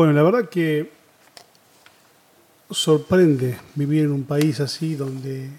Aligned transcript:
Bueno, 0.00 0.14
la 0.14 0.22
verdad 0.22 0.48
que 0.48 0.90
sorprende 2.70 3.58
vivir 3.74 4.04
en 4.04 4.12
un 4.12 4.24
país 4.24 4.58
así 4.60 4.94
donde 4.94 5.50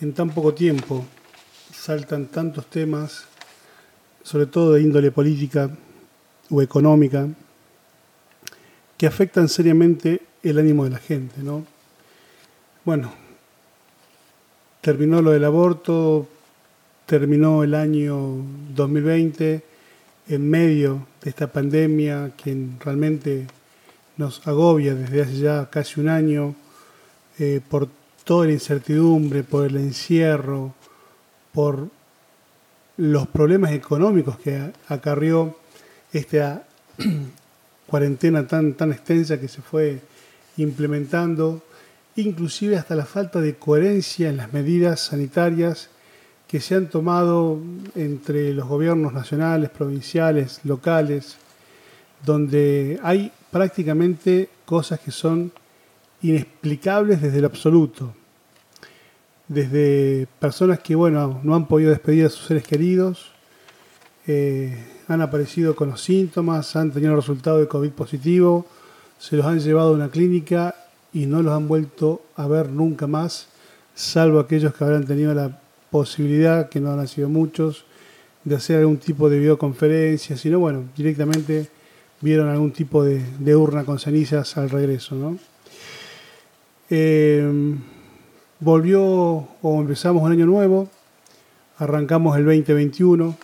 en 0.00 0.12
tan 0.12 0.30
poco 0.30 0.52
tiempo 0.52 1.06
saltan 1.72 2.26
tantos 2.26 2.66
temas, 2.66 3.26
sobre 4.24 4.46
todo 4.46 4.72
de 4.72 4.82
índole 4.82 5.12
política 5.12 5.70
o 6.50 6.62
económica, 6.62 7.28
que 8.98 9.06
afectan 9.06 9.48
seriamente 9.48 10.20
el 10.42 10.58
ánimo 10.58 10.82
de 10.82 10.90
la 10.90 10.98
gente, 10.98 11.40
¿no? 11.40 11.64
Bueno, 12.84 13.12
terminó 14.80 15.22
lo 15.22 15.30
del 15.30 15.44
aborto, 15.44 16.26
terminó 17.06 17.62
el 17.62 17.76
año 17.76 18.18
2020 18.74 19.73
en 20.28 20.48
medio 20.48 21.06
de 21.22 21.30
esta 21.30 21.46
pandemia 21.46 22.32
que 22.36 22.56
realmente 22.80 23.46
nos 24.16 24.46
agobia 24.46 24.94
desde 24.94 25.22
hace 25.22 25.36
ya 25.38 25.68
casi 25.70 26.00
un 26.00 26.08
año 26.08 26.54
eh, 27.38 27.60
por 27.68 27.88
toda 28.24 28.46
la 28.46 28.52
incertidumbre, 28.52 29.42
por 29.42 29.66
el 29.66 29.76
encierro, 29.76 30.74
por 31.52 31.88
los 32.96 33.26
problemas 33.26 33.72
económicos 33.72 34.38
que 34.38 34.72
acarrió 34.88 35.58
esta 36.12 36.64
cuarentena 37.86 38.46
tan, 38.46 38.74
tan 38.74 38.92
extensa 38.92 39.38
que 39.38 39.48
se 39.48 39.60
fue 39.60 40.00
implementando, 40.56 41.62
inclusive 42.16 42.76
hasta 42.76 42.94
la 42.94 43.04
falta 43.04 43.40
de 43.40 43.56
coherencia 43.56 44.28
en 44.28 44.36
las 44.36 44.52
medidas 44.52 45.00
sanitarias 45.00 45.90
que 46.54 46.60
se 46.60 46.76
han 46.76 46.88
tomado 46.88 47.58
entre 47.96 48.54
los 48.54 48.68
gobiernos 48.68 49.12
nacionales, 49.12 49.70
provinciales, 49.70 50.60
locales, 50.62 51.36
donde 52.24 53.00
hay 53.02 53.32
prácticamente 53.50 54.48
cosas 54.64 55.00
que 55.00 55.10
son 55.10 55.50
inexplicables 56.22 57.20
desde 57.20 57.38
el 57.38 57.44
absoluto. 57.46 58.14
Desde 59.48 60.28
personas 60.38 60.78
que, 60.78 60.94
bueno, 60.94 61.40
no 61.42 61.56
han 61.56 61.66
podido 61.66 61.90
despedir 61.90 62.26
a 62.26 62.30
sus 62.30 62.46
seres 62.46 62.62
queridos, 62.62 63.32
eh, 64.28 64.78
han 65.08 65.22
aparecido 65.22 65.74
con 65.74 65.90
los 65.90 66.02
síntomas, 66.02 66.76
han 66.76 66.92
tenido 66.92 67.14
el 67.14 67.18
resultado 67.18 67.58
de 67.58 67.66
COVID 67.66 67.90
positivo, 67.90 68.64
se 69.18 69.36
los 69.36 69.44
han 69.44 69.58
llevado 69.58 69.88
a 69.88 69.94
una 69.94 70.08
clínica 70.08 70.76
y 71.12 71.26
no 71.26 71.42
los 71.42 71.52
han 71.52 71.66
vuelto 71.66 72.22
a 72.36 72.46
ver 72.46 72.68
nunca 72.68 73.08
más, 73.08 73.48
salvo 73.96 74.38
aquellos 74.38 74.72
que 74.72 74.84
habrán 74.84 75.04
tenido 75.04 75.34
la 75.34 75.63
posibilidad, 75.94 76.68
que 76.68 76.80
no 76.80 76.90
han 76.90 77.06
sido 77.06 77.28
muchos, 77.28 77.84
de 78.42 78.56
hacer 78.56 78.80
algún 78.80 78.96
tipo 78.96 79.30
de 79.30 79.38
videoconferencia, 79.38 80.36
sino 80.36 80.58
bueno, 80.58 80.86
directamente 80.96 81.68
vieron 82.20 82.48
algún 82.48 82.72
tipo 82.72 83.04
de, 83.04 83.54
urna 83.54 83.84
con 83.84 84.00
cenizas 84.00 84.56
al 84.56 84.70
regreso. 84.70 85.14
¿no? 85.14 85.38
Eh, 86.90 87.76
volvió 88.58 89.04
o 89.04 89.80
empezamos 89.80 90.20
un 90.24 90.32
año 90.32 90.46
nuevo, 90.46 90.88
arrancamos 91.78 92.36
el 92.38 92.44
2021, 92.44 93.36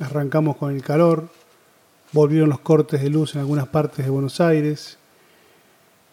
arrancamos 0.00 0.56
con 0.56 0.74
el 0.74 0.82
calor, 0.82 1.28
volvieron 2.10 2.48
los 2.48 2.58
cortes 2.58 3.02
de 3.02 3.10
luz 3.10 3.36
en 3.36 3.42
algunas 3.42 3.68
partes 3.68 4.04
de 4.04 4.10
Buenos 4.10 4.40
Aires. 4.40 4.98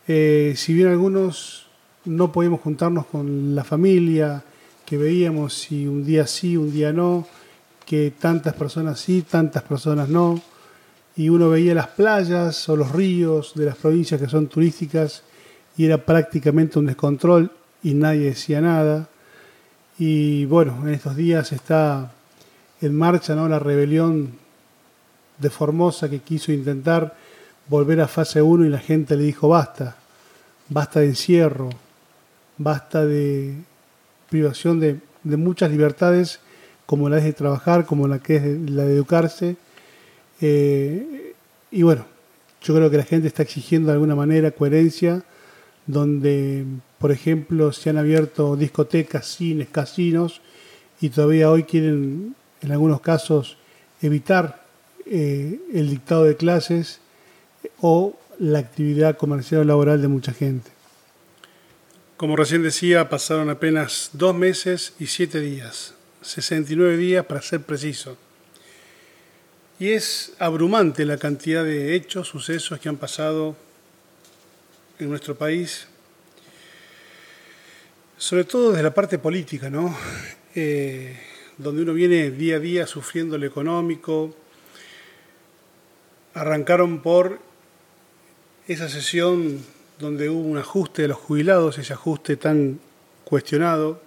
Eh, 0.08 0.54
si 0.56 0.76
bien 0.76 0.90
algunos 0.90 1.66
no 2.06 2.32
podíamos 2.32 2.62
juntarnos 2.62 3.08
con 3.08 3.56
la 3.56 3.64
familia, 3.64 4.44
que 4.92 4.98
veíamos 4.98 5.54
si 5.54 5.88
un 5.88 6.04
día 6.04 6.28
sí, 6.28 6.58
un 6.58 6.70
día 6.70 6.92
no, 6.92 7.26
que 7.86 8.12
tantas 8.12 8.54
personas 8.56 9.00
sí, 9.00 9.22
tantas 9.22 9.64
personas 9.64 10.10
no, 10.10 10.42
y 11.16 11.30
uno 11.30 11.50
veía 11.50 11.74
las 11.74 11.88
playas 11.88 12.68
o 12.68 12.76
los 12.76 12.92
ríos 12.92 13.54
de 13.56 13.68
las 13.68 13.78
provincias 13.78 14.20
que 14.20 14.28
son 14.28 14.48
turísticas 14.48 15.24
y 15.78 15.86
era 15.86 15.98
prácticamente 15.98 16.78
un 16.78 16.88
descontrol 16.88 17.50
y 17.82 17.94
nadie 17.94 18.26
decía 18.26 18.60
nada. 18.60 19.08
Y 19.98 20.44
bueno, 20.44 20.78
en 20.82 20.90
estos 20.94 21.16
días 21.16 21.54
está 21.54 22.12
en 22.82 22.94
marcha 22.94 23.34
¿no? 23.34 23.48
la 23.48 23.60
rebelión 23.60 24.34
de 25.38 25.50
Formosa 25.50 26.10
que 26.10 26.20
quiso 26.20 26.52
intentar 26.52 27.16
volver 27.70 28.02
a 28.02 28.10
fase 28.10 28.42
1 28.42 28.66
y 28.66 28.70
la 28.70 28.80
gente 28.80 29.16
le 29.16 29.24
dijo 29.24 29.48
basta, 29.48 29.96
basta 30.68 31.00
de 31.00 31.06
encierro, 31.06 31.70
basta 32.58 33.06
de 33.06 33.71
privación 34.32 34.80
de, 34.80 34.98
muchas 35.24 35.70
libertades 35.70 36.40
como 36.88 37.10
la 37.10 37.18
de 37.18 37.34
trabajar, 37.34 37.86
como 37.86 38.08
la 38.08 38.20
que 38.20 38.38
es 38.38 38.44
la 38.72 38.86
de 38.86 38.96
educarse. 38.96 39.58
Eh, 40.40 41.34
y 41.70 41.84
bueno, 41.84 42.06
yo 42.62 42.74
creo 42.74 42.90
que 42.90 42.98
la 42.98 43.04
gente 43.04 43.28
está 43.28 43.44
exigiendo 43.44 43.88
de 43.88 43.94
alguna 43.94 44.16
manera 44.16 44.52
coherencia, 44.52 45.24
donde, 45.86 46.66
por 46.98 47.12
ejemplo, 47.12 47.74
se 47.74 47.90
han 47.90 47.98
abierto 47.98 48.56
discotecas, 48.56 49.28
cines, 49.28 49.68
casinos, 49.70 50.42
y 51.02 51.10
todavía 51.10 51.52
hoy 51.52 51.64
quieren, 51.64 52.36
en 52.62 52.72
algunos 52.72 53.02
casos, 53.02 53.58
evitar 54.02 54.64
eh, 55.06 55.60
el 55.74 55.90
dictado 55.90 56.24
de 56.24 56.38
clases 56.38 57.02
o 57.82 58.18
la 58.40 58.60
actividad 58.60 59.18
comercial 59.18 59.62
o 59.62 59.66
laboral 59.66 60.02
de 60.02 60.08
mucha 60.08 60.32
gente. 60.32 60.72
Como 62.22 62.36
recién 62.36 62.62
decía, 62.62 63.10
pasaron 63.10 63.50
apenas 63.50 64.12
dos 64.14 64.36
meses 64.36 64.94
y 65.00 65.08
siete 65.08 65.40
días, 65.40 65.96
69 66.22 66.96
días 66.96 67.26
para 67.26 67.42
ser 67.42 67.62
preciso. 67.62 68.16
Y 69.80 69.90
es 69.94 70.34
abrumante 70.38 71.04
la 71.04 71.18
cantidad 71.18 71.64
de 71.64 71.96
hechos, 71.96 72.28
sucesos 72.28 72.80
que 72.80 72.90
han 72.90 72.98
pasado 72.98 73.56
en 75.00 75.10
nuestro 75.10 75.34
país, 75.34 75.88
sobre 78.20 78.44
todo 78.44 78.70
desde 78.70 78.84
la 78.84 78.94
parte 78.94 79.18
política, 79.18 79.72
¿no? 79.72 79.98
Eh, 80.54 81.20
donde 81.58 81.82
uno 81.82 81.94
viene 81.96 82.30
día 82.30 82.58
a 82.58 82.60
día 82.60 82.86
sufriendo 82.86 83.36
lo 83.40 83.48
económico. 83.48 84.36
Arrancaron 86.36 87.02
por 87.02 87.40
esa 88.68 88.90
sesión 88.90 89.66
donde 90.02 90.30
hubo 90.30 90.42
un 90.42 90.58
ajuste 90.58 91.04
de 91.04 91.08
los 91.10 91.18
jubilados, 91.18 91.78
ese 91.78 91.94
ajuste 91.94 92.36
tan 92.36 92.80
cuestionado, 93.24 94.02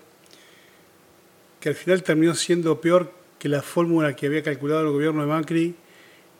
que 1.60 1.69
al 1.71 1.77
final 1.77 2.03
terminó 2.03 2.34
siendo 2.34 2.81
peor 2.81 3.12
que 3.38 3.49
la 3.49 3.62
fórmula 3.62 4.15
que 4.16 4.27
había 4.27 4.43
calculado 4.43 4.82
el 4.82 4.91
gobierno 4.91 5.22
de 5.22 5.28
Macri 5.28 5.75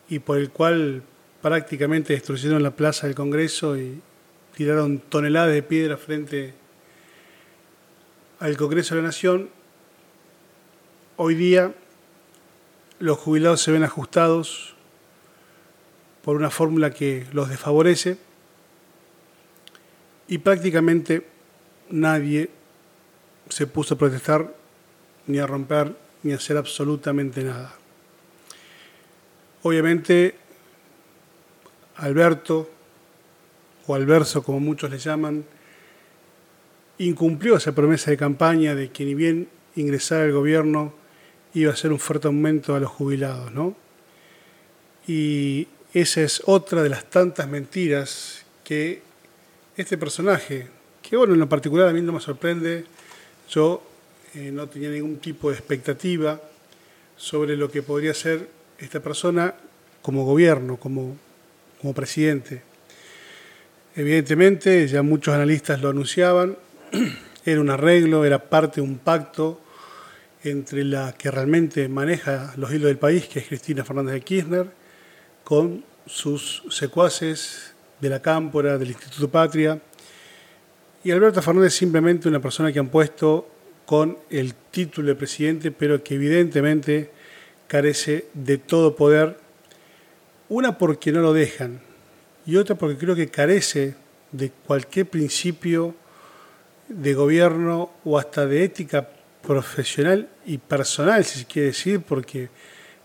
y 0.09 0.19
por 0.19 0.37
el 0.37 0.49
cual 0.49 1.01
prácticamente 1.41 2.13
destruyeron 2.13 2.61
la 2.61 2.71
plaza 2.71 3.07
del 3.07 3.15
Congreso 3.15 3.77
y 3.77 4.01
tiraron 4.55 4.99
toneladas 4.99 5.53
de 5.53 5.63
piedra 5.63 5.97
frente 5.97 6.53
al 8.39 8.57
Congreso 8.57 8.95
de 8.95 9.01
la 9.01 9.07
Nación. 9.07 9.49
Hoy 11.15 11.35
día 11.35 11.73
los 12.99 13.17
jubilados 13.17 13.61
se 13.61 13.71
ven 13.71 13.83
ajustados 13.83 14.75
por 16.23 16.35
una 16.35 16.49
fórmula 16.49 16.91
que 16.91 17.25
los 17.31 17.49
desfavorece 17.49 18.17
y 20.27 20.37
prácticamente 20.39 21.25
nadie 21.89 22.49
se 23.49 23.67
puso 23.67 23.93
a 23.93 23.97
protestar, 23.97 24.55
ni 25.27 25.39
a 25.39 25.47
romper, 25.47 25.95
ni 26.23 26.33
a 26.33 26.37
hacer 26.37 26.57
absolutamente 26.57 27.43
nada. 27.43 27.75
Obviamente, 29.61 30.35
Alberto, 31.97 32.69
o 33.87 33.95
Alverso 33.95 34.43
como 34.43 34.59
muchos 34.59 34.89
le 34.89 34.97
llaman, 34.97 35.45
incumplió 36.97 37.57
esa 37.57 37.73
promesa 37.73 38.11
de 38.11 38.17
campaña 38.17 38.73
de 38.73 38.89
que 38.89 39.05
ni 39.05 39.13
bien 39.13 39.47
ingresara 39.75 40.23
al 40.23 40.31
gobierno 40.31 40.93
iba 41.53 41.71
a 41.71 41.75
ser 41.75 41.91
un 41.91 41.99
fuerte 41.99 42.27
aumento 42.27 42.75
a 42.75 42.79
los 42.79 42.89
jubilados, 42.89 43.51
¿no? 43.51 43.75
Y 45.07 45.67
esa 45.93 46.21
es 46.21 46.41
otra 46.45 46.83
de 46.83 46.89
las 46.89 47.09
tantas 47.09 47.47
mentiras 47.47 48.45
que 48.63 49.01
este 49.77 49.97
personaje, 49.97 50.67
que 51.01 51.17
bueno, 51.17 51.33
en 51.33 51.39
lo 51.39 51.49
particular 51.49 51.89
a 51.89 51.93
mí 51.93 52.01
no 52.01 52.13
me 52.13 52.19
sorprende, 52.19 52.85
yo 53.49 53.83
eh, 54.33 54.51
no 54.51 54.67
tenía 54.67 54.89
ningún 54.89 55.17
tipo 55.17 55.49
de 55.49 55.57
expectativa 55.57 56.41
sobre 57.17 57.55
lo 57.57 57.69
que 57.69 57.81
podría 57.81 58.13
ser 58.13 58.49
esta 58.77 58.99
persona 59.01 59.53
como 60.01 60.25
gobierno, 60.25 60.77
como, 60.77 61.17
como 61.81 61.93
presidente. 61.93 62.61
Evidentemente, 63.95 64.87
ya 64.87 65.01
muchos 65.01 65.33
analistas 65.33 65.81
lo 65.81 65.89
anunciaban, 65.89 66.57
era 67.45 67.61
un 67.61 67.69
arreglo, 67.69 68.25
era 68.25 68.39
parte 68.39 68.81
de 68.81 68.87
un 68.87 68.97
pacto 68.97 69.61
entre 70.43 70.83
la 70.83 71.13
que 71.13 71.31
realmente 71.31 71.87
maneja 71.89 72.53
los 72.57 72.71
hilos 72.71 72.87
del 72.87 72.97
país, 72.97 73.27
que 73.27 73.39
es 73.39 73.47
Cristina 73.47 73.83
Fernández 73.83 74.13
de 74.13 74.21
Kirchner, 74.21 74.67
con 75.43 75.83
sus 76.05 76.63
secuaces 76.69 77.74
de 78.05 78.11
la 78.11 78.21
Cámpora, 78.21 78.77
del 78.77 78.89
Instituto 78.89 79.29
Patria. 79.29 79.81
Y 81.03 81.11
Alberto 81.11 81.41
Fernández 81.41 81.73
es 81.73 81.77
simplemente 81.77 82.29
una 82.29 82.39
persona 82.39 82.71
que 82.71 82.79
han 82.79 82.89
puesto 82.89 83.49
con 83.85 84.17
el 84.29 84.53
título 84.71 85.09
de 85.09 85.15
presidente, 85.15 85.71
pero 85.71 86.03
que 86.03 86.15
evidentemente 86.15 87.11
carece 87.67 88.27
de 88.33 88.57
todo 88.57 88.95
poder. 88.95 89.37
Una 90.49 90.77
porque 90.77 91.11
no 91.11 91.21
lo 91.21 91.33
dejan, 91.33 91.81
y 92.45 92.57
otra 92.57 92.75
porque 92.75 92.97
creo 92.97 93.15
que 93.15 93.29
carece 93.29 93.95
de 94.31 94.51
cualquier 94.51 95.07
principio 95.07 95.95
de 96.87 97.13
gobierno 97.15 97.91
o 98.03 98.19
hasta 98.19 98.45
de 98.45 98.63
ética 98.63 99.09
profesional 99.41 100.29
y 100.45 100.59
personal, 100.59 101.25
si 101.25 101.39
se 101.39 101.45
quiere 101.45 101.69
decir, 101.69 102.01
porque 102.01 102.49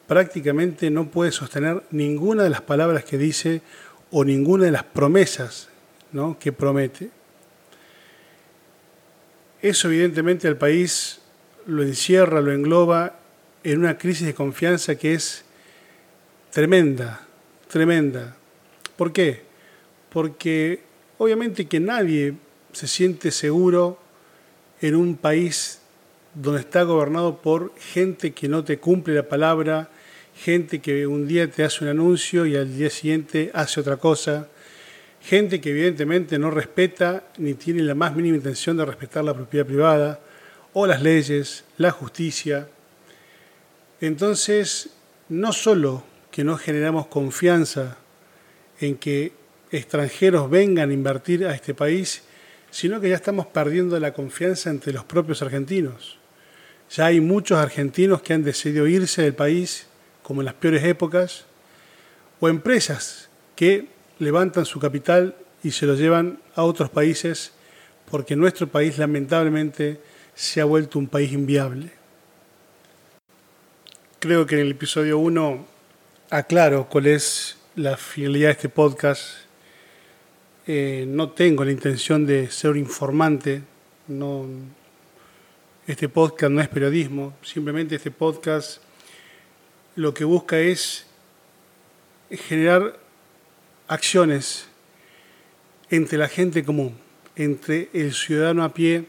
prácticamente 0.07 0.91
no 0.91 1.11
puede 1.11 1.33
sostener 1.33 1.83
ninguna 1.91 2.43
de 2.43 2.51
las 2.51 2.61
palabras 2.61 3.05
que 3.05 3.17
dice 3.17 3.63
o 4.11 4.25
ninguna 4.25 4.65
de 4.65 4.73
las 4.73 4.85
promesas 4.85 5.69
¿no? 6.13 6.39
que 6.39 6.53
promete. 6.53 7.11
Eso 9.63 9.89
evidentemente 9.89 10.49
al 10.49 10.57
país 10.57 11.21
lo 11.67 11.83
encierra, 11.83 12.41
lo 12.41 12.53
engloba 12.53 13.19
en 13.63 13.79
una 13.79 13.99
crisis 13.99 14.27
de 14.27 14.35
confianza 14.35 14.97
que 14.97 15.15
es 15.15 15.45
tremenda, 16.51 17.21
tremenda. 17.69 18.37
¿Por 18.97 19.13
qué? 19.13 19.43
Porque 20.11 20.81
obviamente 21.19 21.67
que 21.67 21.79
nadie 21.79 22.35
se 22.73 22.89
siente 22.89 23.31
seguro 23.31 23.99
en 24.81 24.97
un 24.97 25.17
país 25.17 25.81
donde 26.35 26.61
está 26.61 26.83
gobernado 26.83 27.43
por 27.43 27.75
gente 27.79 28.33
que 28.33 28.49
no 28.49 28.65
te 28.65 28.79
cumple 28.79 29.15
la 29.15 29.29
palabra, 29.29 29.91
gente 30.35 30.81
que 30.81 31.07
un 31.07 31.27
día 31.27 31.51
te 31.51 31.65
hace 31.65 31.85
un 31.85 31.91
anuncio 31.91 32.47
y 32.47 32.57
al 32.57 32.77
día 32.77 32.91
siguiente 32.91 33.51
hace 33.55 33.81
otra 33.81 33.97
cosa, 33.97 34.49
gente 35.21 35.61
que 35.61 35.71
evidentemente 35.71 36.39
no 36.39 36.51
respeta 36.51 37.25
ni 37.39 37.55
tiene 37.55 37.83
la 37.83 37.95
más 37.95 38.15
mínima 38.17 38.37
intención 38.37 38.77
de 38.77 38.87
respetar 38.87 39.25
la 39.25 39.35
propiedad 39.35 39.67
privada 39.67 40.21
o 40.73 40.87
las 40.87 41.03
leyes, 41.03 41.65
la 41.77 41.91
justicia. 41.91 42.69
Entonces, 44.01 44.91
no 45.29 45.53
solo 45.53 46.05
que 46.31 46.45
no 46.45 46.57
generamos 46.57 47.07
confianza 47.09 47.99
en 48.81 48.97
que 48.97 49.33
extranjeros 49.71 50.51
vengan 50.51 50.91
a 50.91 50.95
invertir 50.95 51.47
a 51.47 51.55
este 51.55 51.75
país, 51.75 52.23
sino 52.71 53.01
que 53.01 53.09
ya 53.09 53.17
estamos 53.17 53.47
perdiendo 53.47 53.99
la 53.99 54.13
confianza 54.13 54.71
entre 54.71 54.93
los 54.93 55.05
propios 55.05 55.43
argentinos. 55.43 56.19
Ya 56.91 57.07
hay 57.07 57.21
muchos 57.21 57.59
argentinos 57.59 58.23
que 58.23 58.33
han 58.33 58.43
decidido 58.43 58.87
irse 58.87 59.23
del 59.23 59.35
país, 59.35 59.87
como 60.31 60.43
en 60.43 60.45
las 60.45 60.55
peores 60.55 60.85
épocas, 60.85 61.45
o 62.39 62.49
empresas 62.49 63.29
que 63.57 63.89
levantan 64.21 64.65
su 64.65 64.79
capital 64.79 65.35
y 65.65 65.73
se 65.73 65.87
lo 65.87 65.97
llevan 65.97 66.39
a 66.55 66.63
otros 66.63 66.89
países 66.89 67.51
porque 68.09 68.37
nuestro 68.37 68.69
país 68.69 68.97
lamentablemente 68.97 70.01
se 70.37 70.61
ha 70.61 70.65
vuelto 70.67 71.01
un 71.01 71.09
país 71.09 71.33
inviable. 71.33 71.91
Creo 74.21 74.47
que 74.47 74.55
en 74.55 74.61
el 74.61 74.71
episodio 74.71 75.19
1 75.19 75.67
aclaro 76.31 76.89
cuál 76.89 77.09
es 77.09 77.57
la 77.75 77.97
finalidad 77.97 78.51
de 78.51 78.53
este 78.53 78.69
podcast. 78.69 79.33
Eh, 80.65 81.07
no 81.09 81.31
tengo 81.31 81.65
la 81.65 81.73
intención 81.73 82.25
de 82.25 82.49
ser 82.53 82.77
informante, 82.77 83.63
este 85.89 86.09
podcast 86.09 86.53
no 86.53 86.61
es 86.61 86.69
periodismo, 86.69 87.35
simplemente 87.43 87.97
este 87.97 88.13
podcast 88.13 88.81
lo 90.01 90.15
que 90.15 90.25
busca 90.25 90.59
es 90.59 91.05
generar 92.31 92.99
acciones 93.87 94.67
entre 95.91 96.17
la 96.17 96.27
gente 96.27 96.65
común, 96.65 96.97
entre 97.37 97.91
el 97.93 98.15
ciudadano 98.15 98.65
a 98.65 98.73
pie, 98.73 99.05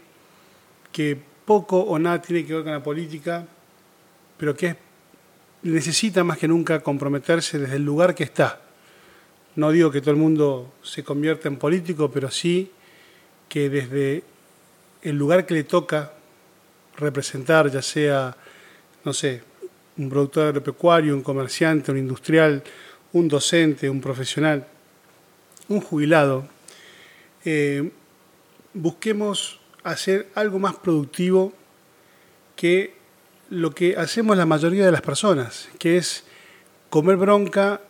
que 0.92 1.18
poco 1.46 1.80
o 1.80 1.98
nada 1.98 2.22
tiene 2.22 2.46
que 2.46 2.56
ver 2.56 2.64
con 2.64 2.74
la 2.74 2.84
política, 2.84 3.48
pero 4.36 4.54
que 4.54 4.76
necesita 5.64 6.26
más 6.26 6.38
que 6.38 6.50
nunca 6.50 6.82
comprometerse 6.82 7.58
desde 7.58 7.78
el 7.78 7.86
lugar 7.86 8.14
que 8.14 8.26
está. 8.26 8.60
No 9.56 9.72
digo 9.72 9.92
que 9.92 10.02
todo 10.02 10.12
el 10.12 10.18
mundo 10.18 10.74
se 10.84 11.06
convierta 11.06 11.48
en 11.48 11.56
político, 11.56 12.12
pero 12.12 12.30
sí 12.30 12.70
que 13.48 13.70
desde 13.70 14.24
el 15.04 15.16
lugar 15.16 15.46
que 15.46 15.54
le 15.54 15.64
toca 15.64 16.12
representar, 16.98 17.72
ya 17.72 17.82
sea, 17.82 18.36
no 19.06 19.14
sé, 19.14 19.51
un 20.02 20.10
productor 20.10 20.48
agropecuario, 20.48 21.14
un 21.14 21.22
comerciante, 21.22 21.92
un 21.92 21.98
industrial, 21.98 22.64
un 23.14 23.28
docente, 23.28 23.90
un 23.90 24.02
profesional, 24.02 24.68
un 25.68 25.80
jubilado, 25.80 26.48
eh, 27.46 27.92
busquemos 28.74 29.60
hacer 29.84 30.30
algo 30.34 30.60
más 30.60 30.76
productivo 30.76 31.54
que 32.56 32.96
lo 33.50 33.72
que 33.72 33.96
hacemos 33.96 34.38
la 34.38 34.46
mayoría 34.46 34.86
de 34.86 34.92
las 34.92 35.02
personas, 35.02 35.70
que 35.78 35.98
es 35.98 36.24
comer 36.90 37.18
bronca 37.18 37.82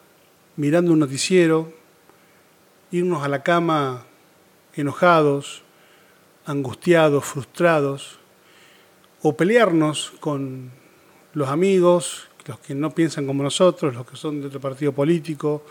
mirando 0.57 0.91
un 0.91 0.99
noticiero, 0.99 1.71
irnos 2.91 3.23
a 3.23 3.29
la 3.29 3.41
cama 3.41 4.05
enojados, 4.75 5.63
angustiados, 6.45 7.23
frustrados, 7.23 8.19
o 9.21 9.37
pelearnos 9.37 10.13
con 10.19 10.80
los 11.33 11.49
amigos, 11.49 12.27
los 12.45 12.59
que 12.59 12.75
no 12.75 12.91
piensan 12.91 13.25
como 13.25 13.43
nosotros, 13.43 13.93
los 13.93 14.05
que 14.05 14.15
son 14.15 14.41
de 14.41 14.47
otro 14.47 14.59
partido 14.59 14.91
político, 14.91 15.63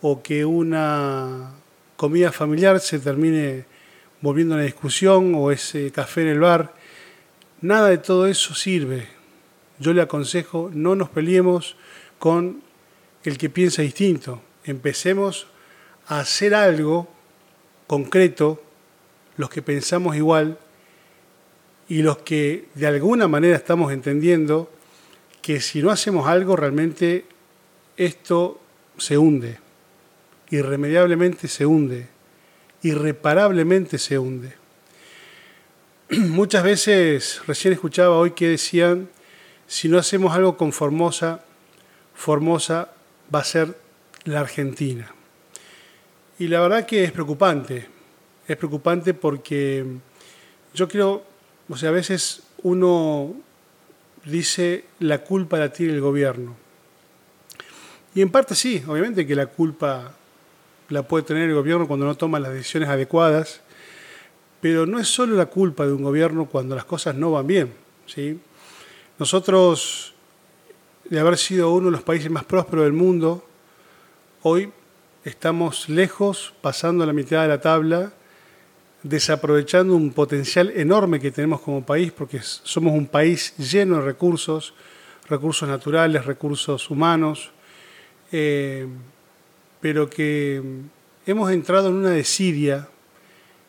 o 0.00 0.22
que 0.22 0.44
una 0.44 1.52
comida 1.96 2.30
familiar 2.30 2.80
se 2.80 2.98
termine 2.98 3.64
volviendo 4.20 4.54
a 4.54 4.58
una 4.58 4.64
discusión 4.64 5.34
o 5.34 5.50
ese 5.50 5.90
café 5.90 6.22
en 6.22 6.28
el 6.28 6.40
bar. 6.40 6.74
Nada 7.60 7.88
de 7.88 7.98
todo 7.98 8.26
eso 8.26 8.54
sirve. 8.54 9.08
Yo 9.78 9.92
le 9.92 10.02
aconsejo, 10.02 10.70
no 10.72 10.94
nos 10.94 11.08
peleemos 11.08 11.76
con 12.18 12.62
el 13.24 13.38
que 13.38 13.50
piensa 13.50 13.82
distinto. 13.82 14.42
Empecemos 14.64 15.46
a 16.06 16.20
hacer 16.20 16.54
algo 16.54 17.08
concreto, 17.86 18.62
los 19.36 19.50
que 19.50 19.62
pensamos 19.62 20.16
igual 20.16 20.58
y 21.88 22.02
los 22.02 22.18
que 22.18 22.66
de 22.74 22.86
alguna 22.86 23.28
manera 23.28 23.56
estamos 23.56 23.92
entendiendo 23.92 24.70
que 25.44 25.60
si 25.60 25.82
no 25.82 25.90
hacemos 25.90 26.26
algo 26.26 26.56
realmente 26.56 27.26
esto 27.98 28.58
se 28.96 29.18
hunde, 29.18 29.58
irremediablemente 30.48 31.48
se 31.48 31.66
hunde, 31.66 32.08
irreparablemente 32.80 33.98
se 33.98 34.18
hunde. 34.18 34.54
Muchas 36.08 36.64
veces, 36.64 37.42
recién 37.46 37.74
escuchaba 37.74 38.16
hoy 38.16 38.30
que 38.30 38.48
decían, 38.48 39.10
si 39.66 39.90
no 39.90 39.98
hacemos 39.98 40.34
algo 40.34 40.56
con 40.56 40.72
Formosa, 40.72 41.44
Formosa 42.14 42.88
va 43.32 43.40
a 43.40 43.44
ser 43.44 43.76
la 44.24 44.40
Argentina. 44.40 45.14
Y 46.38 46.48
la 46.48 46.60
verdad 46.60 46.86
que 46.86 47.04
es 47.04 47.12
preocupante, 47.12 47.86
es 48.48 48.56
preocupante 48.56 49.12
porque 49.12 49.84
yo 50.72 50.88
creo, 50.88 51.22
o 51.68 51.76
sea, 51.76 51.90
a 51.90 51.92
veces 51.92 52.44
uno 52.62 53.34
dice 54.24 54.84
la 55.00 55.18
culpa 55.18 55.58
la 55.58 55.72
tiene 55.72 55.92
el 55.92 56.00
gobierno. 56.00 56.56
Y 58.14 58.22
en 58.22 58.30
parte 58.30 58.54
sí, 58.54 58.82
obviamente 58.86 59.26
que 59.26 59.34
la 59.34 59.46
culpa 59.46 60.14
la 60.88 61.02
puede 61.02 61.24
tener 61.24 61.48
el 61.48 61.54
gobierno 61.54 61.88
cuando 61.88 62.06
no 62.06 62.14
toma 62.14 62.38
las 62.38 62.52
decisiones 62.52 62.88
adecuadas, 62.88 63.60
pero 64.60 64.86
no 64.86 64.98
es 64.98 65.08
solo 65.08 65.36
la 65.36 65.46
culpa 65.46 65.84
de 65.86 65.92
un 65.92 66.02
gobierno 66.02 66.46
cuando 66.46 66.74
las 66.74 66.84
cosas 66.84 67.14
no 67.14 67.32
van 67.32 67.46
bien. 67.46 67.72
¿sí? 68.06 68.38
Nosotros 69.18 70.14
de 71.04 71.20
haber 71.20 71.36
sido 71.36 71.72
uno 71.72 71.86
de 71.86 71.92
los 71.92 72.02
países 72.02 72.30
más 72.30 72.44
prósperos 72.44 72.84
del 72.84 72.94
mundo, 72.94 73.46
hoy 74.42 74.72
estamos 75.24 75.88
lejos, 75.88 76.54
pasando 76.62 77.04
la 77.04 77.12
mitad 77.12 77.42
de 77.42 77.48
la 77.48 77.60
tabla, 77.60 78.12
desaprovechando 79.04 79.94
un 79.94 80.12
potencial 80.12 80.72
enorme 80.74 81.20
que 81.20 81.30
tenemos 81.30 81.60
como 81.60 81.84
país, 81.84 82.10
porque 82.10 82.40
somos 82.40 82.94
un 82.94 83.06
país 83.06 83.54
lleno 83.58 83.96
de 83.96 84.02
recursos, 84.02 84.74
recursos 85.28 85.68
naturales, 85.68 86.24
recursos 86.24 86.90
humanos, 86.90 87.50
eh, 88.32 88.88
pero 89.80 90.08
que 90.08 90.62
hemos 91.26 91.52
entrado 91.52 91.88
en 91.88 91.96
una 91.96 92.10
desidia, 92.10 92.88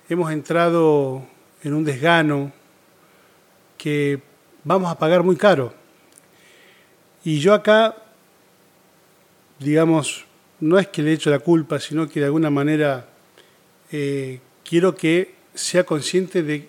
hemos 0.08 0.32
entrado 0.32 1.27
en 1.63 1.74
un 1.74 1.84
desgano 1.84 2.54
que 3.77 4.22
vamos 4.63 4.89
a 4.89 4.98
pagar 4.98 5.22
muy 5.22 5.36
caro. 5.36 5.74
Y 7.25 7.39
yo 7.39 7.54
acá, 7.54 7.94
digamos, 9.60 10.25
no 10.62 10.80
es 10.80 10.88
que 10.88 11.01
le 11.01 11.12
echo 11.12 11.30
la 11.30 11.39
culpa, 11.39 11.77
sino 11.82 12.08
que 12.08 12.22
de 12.22 12.27
alguna 12.27 12.50
manera 12.50 13.10
eh, 13.92 14.39
quiero 14.68 14.96
que 14.96 15.36
sea 15.54 15.86
consciente 15.86 16.44
de, 16.44 16.68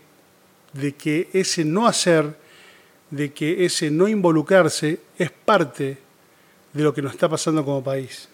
de 0.72 0.94
que 0.94 1.28
ese 1.32 1.64
no 1.64 1.86
hacer, 1.86 2.36
de 3.10 3.32
que 3.32 3.64
ese 3.64 3.90
no 3.90 4.06
involucrarse 4.06 5.00
es 5.18 5.30
parte 5.30 5.98
de 6.72 6.82
lo 6.82 6.92
que 6.94 7.02
nos 7.02 7.12
está 7.12 7.28
pasando 7.28 7.64
como 7.64 7.82
país. 7.82 8.28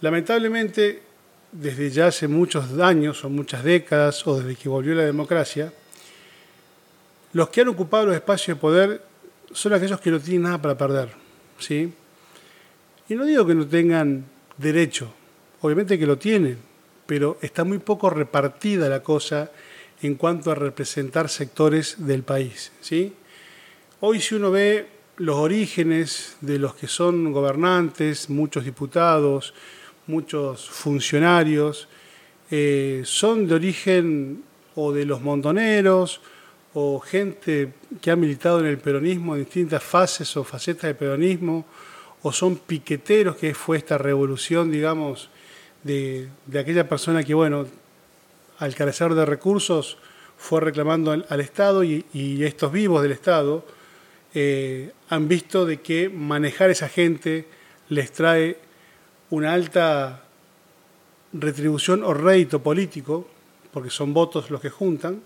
Lamentablemente, 0.00 1.02
desde 1.50 1.90
ya 1.90 2.08
hace 2.08 2.28
muchos 2.28 2.78
años 2.78 3.24
o 3.24 3.30
muchas 3.30 3.64
décadas 3.64 4.26
o 4.26 4.38
desde 4.38 4.56
que 4.56 4.68
volvió 4.68 4.94
la 4.94 5.04
democracia, 5.04 5.72
los 7.32 7.48
que 7.48 7.62
han 7.62 7.68
ocupado 7.68 8.06
los 8.06 8.14
espacios 8.14 8.56
de 8.56 8.60
poder 8.60 9.02
son 9.52 9.72
aquellos 9.72 10.00
que 10.00 10.10
no 10.10 10.20
tienen 10.20 10.42
nada 10.42 10.60
para 10.60 10.76
perder 10.76 11.26
¿sí? 11.58 11.92
Y 13.08 13.14
no 13.14 13.24
digo 13.24 13.46
que 13.46 13.54
no 13.54 13.66
tengan 13.66 14.24
derecho, 14.56 15.12
obviamente 15.60 15.98
que 15.98 16.06
lo 16.06 16.18
tienen, 16.18 16.58
pero 17.06 17.38
está 17.40 17.64
muy 17.64 17.78
poco 17.78 18.10
repartida 18.10 18.88
la 18.88 19.02
cosa 19.02 19.50
en 20.02 20.16
cuanto 20.16 20.50
a 20.50 20.54
representar 20.54 21.28
sectores 21.28 21.96
del 21.98 22.22
país. 22.22 22.72
¿sí? 22.80 23.14
Hoy 24.00 24.20
si 24.20 24.34
uno 24.34 24.50
ve 24.50 24.86
los 25.16 25.36
orígenes 25.36 26.36
de 26.40 26.58
los 26.58 26.74
que 26.74 26.88
son 26.88 27.32
gobernantes, 27.32 28.28
muchos 28.28 28.64
diputados, 28.64 29.54
muchos 30.06 30.68
funcionarios, 30.68 31.88
eh, 32.50 33.02
son 33.04 33.48
de 33.48 33.54
origen 33.54 34.42
o 34.74 34.92
de 34.92 35.06
los 35.06 35.20
montoneros 35.22 36.20
o 36.74 37.00
gente 37.00 37.72
que 38.02 38.10
ha 38.10 38.16
militado 38.16 38.60
en 38.60 38.66
el 38.66 38.76
peronismo 38.76 39.34
en 39.34 39.44
distintas 39.44 39.82
fases 39.82 40.36
o 40.36 40.44
facetas 40.44 40.82
del 40.82 40.96
peronismo, 40.96 41.64
o 42.20 42.32
son 42.32 42.56
piqueteros, 42.56 43.36
que 43.36 43.54
fue 43.54 43.78
esta 43.78 43.96
revolución, 43.96 44.70
digamos, 44.70 45.30
de, 45.86 46.28
aquella 46.58 46.88
persona 46.88 47.22
que, 47.22 47.34
bueno, 47.34 47.66
al 48.58 48.74
carecer 48.74 49.14
de 49.14 49.24
recursos, 49.24 49.98
fue 50.36 50.60
reclamando 50.60 51.12
al, 51.12 51.40
Estado 51.40 51.82
y, 51.82 52.04
estos 52.44 52.70
vivos 52.72 53.02
del 53.02 53.12
Estado 53.12 53.64
eh, 54.34 54.92
han 55.08 55.28
visto 55.28 55.64
de 55.64 55.80
que 55.80 56.10
manejar 56.10 56.70
esa 56.70 56.88
gente 56.88 57.46
les 57.88 58.12
trae 58.12 58.58
una 59.30 59.54
alta 59.54 60.24
retribución 61.32 62.04
o 62.04 62.12
rédito 62.12 62.62
político, 62.62 63.26
porque 63.72 63.90
son 63.90 64.12
votos 64.12 64.50
los 64.50 64.60
que 64.60 64.70
juntan. 64.70 65.22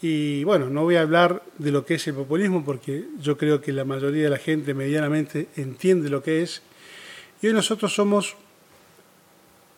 Y 0.00 0.44
bueno, 0.44 0.68
no 0.68 0.82
voy 0.82 0.96
a 0.96 1.02
hablar 1.02 1.42
de 1.58 1.72
lo 1.72 1.84
que 1.84 1.94
es 1.94 2.06
el 2.06 2.14
populismo, 2.14 2.64
porque 2.64 3.04
yo 3.20 3.36
creo 3.36 3.60
que 3.60 3.72
la 3.72 3.84
mayoría 3.84 4.24
de 4.24 4.30
la 4.30 4.38
gente 4.38 4.74
medianamente 4.74 5.48
entiende 5.56 6.08
lo 6.08 6.22
que 6.22 6.42
es. 6.42 6.62
Y 7.42 7.48
hoy 7.48 7.52
nosotros 7.52 7.94
somos 7.94 8.36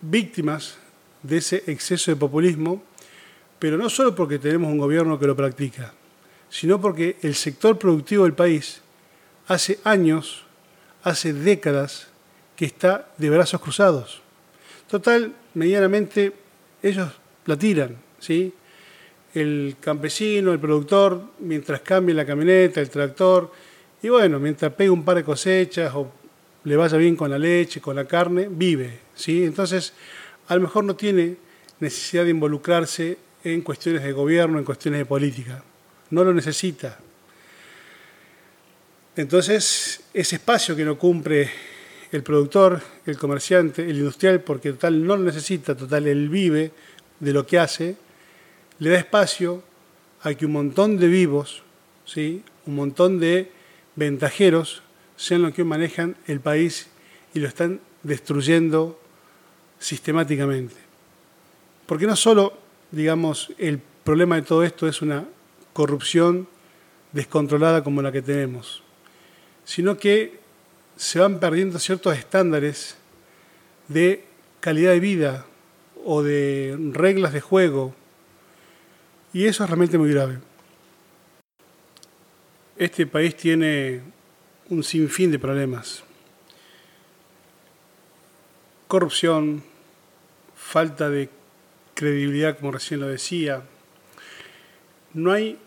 víctimas 0.00 0.78
de 1.22 1.38
ese 1.38 1.62
exceso 1.66 2.10
de 2.10 2.16
populismo, 2.16 2.82
pero 3.58 3.76
no 3.76 3.88
solo 3.88 4.14
porque 4.14 4.38
tenemos 4.38 4.70
un 4.70 4.78
gobierno 4.78 5.18
que 5.18 5.26
lo 5.26 5.36
practica, 5.36 5.92
sino 6.48 6.80
porque 6.80 7.16
el 7.22 7.34
sector 7.34 7.78
productivo 7.78 8.24
del 8.24 8.34
país 8.34 8.80
hace 9.48 9.78
años, 9.84 10.44
hace 11.02 11.32
décadas, 11.32 12.08
que 12.56 12.64
está 12.64 13.08
de 13.18 13.30
brazos 13.30 13.60
cruzados. 13.60 14.22
Total, 14.88 15.32
medianamente 15.54 16.32
ellos 16.82 17.10
la 17.44 17.56
tiran, 17.56 17.96
¿sí? 18.18 18.52
El 19.34 19.76
campesino, 19.80 20.52
el 20.52 20.58
productor, 20.58 21.22
mientras 21.40 21.80
cambia 21.82 22.14
la 22.14 22.24
camioneta, 22.24 22.80
el 22.80 22.88
tractor, 22.88 23.52
y 24.02 24.08
bueno, 24.08 24.38
mientras 24.38 24.72
pega 24.72 24.92
un 24.92 25.04
par 25.04 25.16
de 25.16 25.24
cosechas 25.24 25.94
o 25.94 26.10
le 26.66 26.76
vaya 26.76 26.98
bien 26.98 27.14
con 27.14 27.30
la 27.30 27.38
leche, 27.38 27.80
con 27.80 27.94
la 27.94 28.06
carne, 28.06 28.48
vive, 28.50 28.98
¿sí? 29.14 29.44
Entonces, 29.44 29.92
a 30.48 30.56
lo 30.56 30.62
mejor 30.62 30.82
no 30.82 30.96
tiene 30.96 31.36
necesidad 31.78 32.24
de 32.24 32.30
involucrarse 32.30 33.18
en 33.44 33.62
cuestiones 33.62 34.02
de 34.02 34.10
gobierno, 34.10 34.58
en 34.58 34.64
cuestiones 34.64 34.98
de 34.98 35.06
política. 35.06 35.62
No 36.10 36.24
lo 36.24 36.34
necesita. 36.34 36.98
Entonces, 39.14 40.02
ese 40.12 40.36
espacio 40.36 40.74
que 40.74 40.84
no 40.84 40.98
cumple 40.98 41.48
el 42.10 42.24
productor, 42.24 42.82
el 43.06 43.16
comerciante, 43.16 43.88
el 43.88 43.98
industrial, 43.98 44.40
porque 44.40 44.72
total 44.72 45.06
no 45.06 45.16
lo 45.16 45.22
necesita, 45.22 45.76
total 45.76 46.08
él 46.08 46.28
vive 46.28 46.72
de 47.20 47.32
lo 47.32 47.46
que 47.46 47.60
hace, 47.60 47.96
le 48.80 48.90
da 48.90 48.98
espacio 48.98 49.62
a 50.22 50.34
que 50.34 50.46
un 50.46 50.52
montón 50.52 50.98
de 50.98 51.06
vivos, 51.06 51.62
¿sí? 52.04 52.42
un 52.66 52.74
montón 52.74 53.20
de 53.20 53.52
ventajeros 53.94 54.82
sean 55.16 55.42
los 55.42 55.52
que 55.52 55.64
manejan 55.64 56.16
el 56.26 56.40
país 56.40 56.88
y 57.34 57.40
lo 57.40 57.48
están 57.48 57.80
destruyendo 58.02 59.00
sistemáticamente. 59.78 60.76
Porque 61.86 62.06
no 62.06 62.16
solo, 62.16 62.54
digamos, 62.90 63.52
el 63.58 63.80
problema 64.04 64.36
de 64.36 64.42
todo 64.42 64.62
esto 64.62 64.88
es 64.88 65.02
una 65.02 65.24
corrupción 65.72 66.48
descontrolada 67.12 67.82
como 67.82 68.02
la 68.02 68.12
que 68.12 68.22
tenemos, 68.22 68.82
sino 69.64 69.96
que 69.96 70.38
se 70.96 71.18
van 71.18 71.40
perdiendo 71.40 71.78
ciertos 71.78 72.16
estándares 72.16 72.96
de 73.88 74.24
calidad 74.60 74.92
de 74.92 75.00
vida 75.00 75.46
o 76.04 76.22
de 76.22 76.76
reglas 76.92 77.32
de 77.32 77.40
juego, 77.40 77.94
y 79.32 79.46
eso 79.46 79.64
es 79.64 79.70
realmente 79.70 79.98
muy 79.98 80.12
grave. 80.12 80.38
Este 82.76 83.06
país 83.06 83.36
tiene 83.36 84.00
un 84.68 84.82
sinfín 84.82 85.30
de 85.30 85.38
problemas. 85.38 86.04
Corrupción, 88.88 89.62
falta 90.56 91.10
de 91.10 91.28
credibilidad, 91.94 92.58
como 92.58 92.72
recién 92.72 93.00
lo 93.00 93.08
decía. 93.08 93.62
No 95.14 95.32
hay 95.32 95.58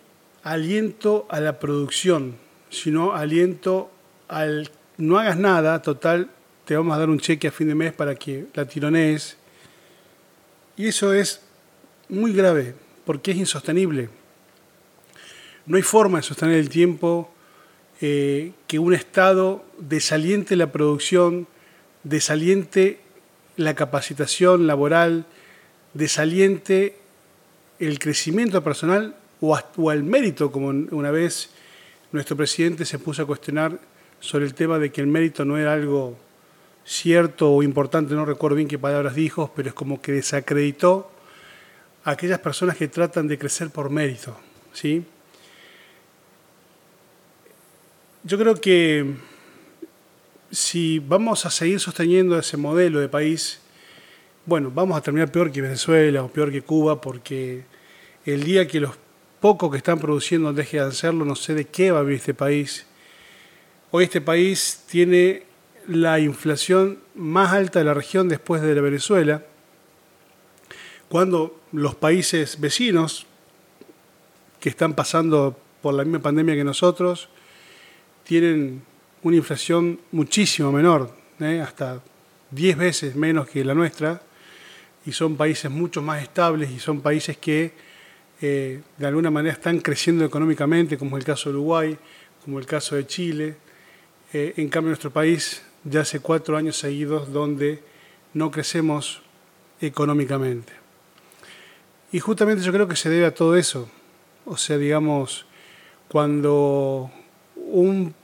aliento 0.43 1.27
a 1.29 1.39
la 1.39 1.59
producción, 1.59 2.35
sino 2.69 3.13
aliento 3.13 3.91
al 4.27 4.69
no 4.99 5.17
hagas 5.17 5.37
nada, 5.37 5.81
total, 5.81 6.29
te 6.65 6.75
vamos 6.75 6.93
a 6.93 6.99
dar 6.99 7.09
un 7.09 7.19
cheque 7.19 7.47
a 7.47 7.51
fin 7.51 7.69
de 7.69 7.75
mes 7.75 7.93
para 7.93 8.15
que 8.15 8.47
la 8.53 8.65
tironees. 8.65 9.37
Y 10.75 10.87
eso 10.87 11.13
es 11.13 11.41
muy 12.09 12.33
grave, 12.33 12.75
porque 13.05 13.31
es 13.31 13.37
insostenible. 13.37 14.09
No 15.65 15.77
hay 15.77 15.83
forma 15.83 16.17
de 16.17 16.23
sostener 16.23 16.57
el 16.57 16.67
tiempo 16.67 17.33
eh, 18.01 18.51
que 18.67 18.79
un 18.79 18.93
Estado 18.93 19.63
desaliente 19.77 20.55
la 20.55 20.71
producción, 20.71 21.47
desaliente 22.03 22.99
la 23.57 23.75
capacitación 23.75 24.67
laboral, 24.67 25.25
desaliente 25.93 26.95
el 27.79 27.99
crecimiento 27.99 28.63
personal 28.63 29.15
o, 29.41 29.57
o 29.77 29.91
el 29.91 30.03
mérito, 30.03 30.51
como 30.51 30.69
una 30.69 31.11
vez 31.11 31.49
nuestro 32.11 32.35
presidente 32.35 32.85
se 32.85 32.99
puso 32.99 33.23
a 33.23 33.25
cuestionar 33.25 33.79
sobre 34.19 34.45
el 34.45 34.53
tema 34.53 34.79
de 34.79 34.91
que 34.91 35.01
el 35.01 35.07
mérito 35.07 35.45
no 35.45 35.57
era 35.57 35.73
algo 35.73 36.17
cierto 36.85 37.51
o 37.51 37.63
importante, 37.63 38.15
no 38.15 38.25
recuerdo 38.25 38.55
bien 38.55 38.67
qué 38.67 38.79
palabras 38.79 39.15
dijo, 39.15 39.51
pero 39.55 39.69
es 39.69 39.75
como 39.75 40.01
que 40.01 40.11
desacreditó 40.11 41.11
a 42.03 42.11
aquellas 42.11 42.39
personas 42.39 42.77
que 42.77 42.87
tratan 42.87 43.27
de 43.27 43.37
crecer 43.37 43.69
por 43.69 43.89
mérito. 43.89 44.35
¿sí? 44.73 45.05
Yo 48.23 48.37
creo 48.37 48.55
que 48.55 49.15
si 50.51 50.99
vamos 50.99 51.45
a 51.45 51.49
seguir 51.49 51.79
sosteniendo 51.79 52.37
ese 52.37 52.57
modelo 52.57 52.99
de 52.99 53.07
país, 53.07 53.61
bueno, 54.45 54.69
vamos 54.75 54.97
a 54.97 55.01
terminar 55.01 55.31
peor 55.31 55.53
que 55.53 55.61
Venezuela 55.61 56.23
o 56.23 56.27
peor 56.27 56.51
que 56.51 56.61
Cuba, 56.61 56.99
porque 56.99 57.63
el 58.25 58.43
día 58.43 58.67
que 58.67 58.81
los 58.81 58.97
pocos 59.39 59.71
que 59.71 59.77
están 59.77 59.99
produciendo 59.99 60.51
dejen 60.51 60.81
de 60.81 60.85
hacerlo, 60.87 61.23
no 61.23 61.35
sé 61.35 61.53
de 61.53 61.63
qué 61.65 61.91
va 61.91 61.99
a 61.99 62.03
vivir 62.03 62.17
este 62.17 62.33
país. 62.33 62.85
Hoy 63.91 64.03
este 64.03 64.19
país 64.19 64.83
tiene 64.89 65.43
la 65.87 66.19
inflación 66.19 66.99
más 67.15 67.53
alta 67.53 67.79
de 67.79 67.85
la 67.85 67.93
región 67.93 68.27
después 68.27 68.61
de 68.61 68.75
la 68.75 68.81
Venezuela, 68.81 69.45
cuando 71.07 71.57
los 71.71 71.95
países 71.95 72.59
vecinos 72.59 73.25
que 74.59 74.67
están 74.67 74.93
pasando 74.93 75.57
por 75.81 75.93
la 75.93 76.03
misma 76.03 76.19
pandemia 76.19 76.55
que 76.55 76.65
nosotros 76.65 77.29
tienen 78.29 78.83
una 79.23 79.37
inflación 79.37 79.99
muchísimo 80.11 80.71
menor, 80.71 81.11
¿eh? 81.39 81.61
hasta 81.61 81.99
10 82.51 82.77
veces 82.77 83.15
menos 83.15 83.49
que 83.49 83.65
la 83.65 83.73
nuestra, 83.73 84.21
y 85.03 85.11
son 85.13 85.35
países 85.35 85.71
mucho 85.71 86.03
más 86.03 86.21
estables 86.21 86.69
y 86.69 86.77
son 86.77 87.01
países 87.01 87.37
que 87.37 87.73
eh, 88.39 88.81
de 88.99 89.07
alguna 89.07 89.31
manera 89.31 89.53
están 89.53 89.79
creciendo 89.79 90.23
económicamente, 90.23 90.95
como 90.95 91.17
es 91.17 91.21
el 91.21 91.25
caso 91.25 91.49
de 91.49 91.55
Uruguay, 91.55 91.97
como 92.45 92.59
el 92.59 92.67
caso 92.67 92.95
de 92.95 93.07
Chile, 93.07 93.55
eh, 94.31 94.53
en 94.57 94.69
cambio, 94.69 94.89
nuestro 94.89 95.09
país 95.09 95.63
ya 95.83 96.01
hace 96.01 96.19
cuatro 96.19 96.55
años 96.55 96.77
seguidos 96.77 97.33
donde 97.33 97.81
no 98.35 98.51
crecemos 98.51 99.23
económicamente. 99.81 100.71
Y 102.11 102.19
justamente 102.19 102.63
yo 102.63 102.71
creo 102.71 102.87
que 102.87 102.95
se 102.95 103.09
debe 103.09 103.25
a 103.25 103.33
todo 103.33 103.55
eso. 103.55 103.89
O 104.45 104.55
sea, 104.55 104.77
digamos, 104.77 105.47
cuando 106.07 107.09
un 107.71 108.18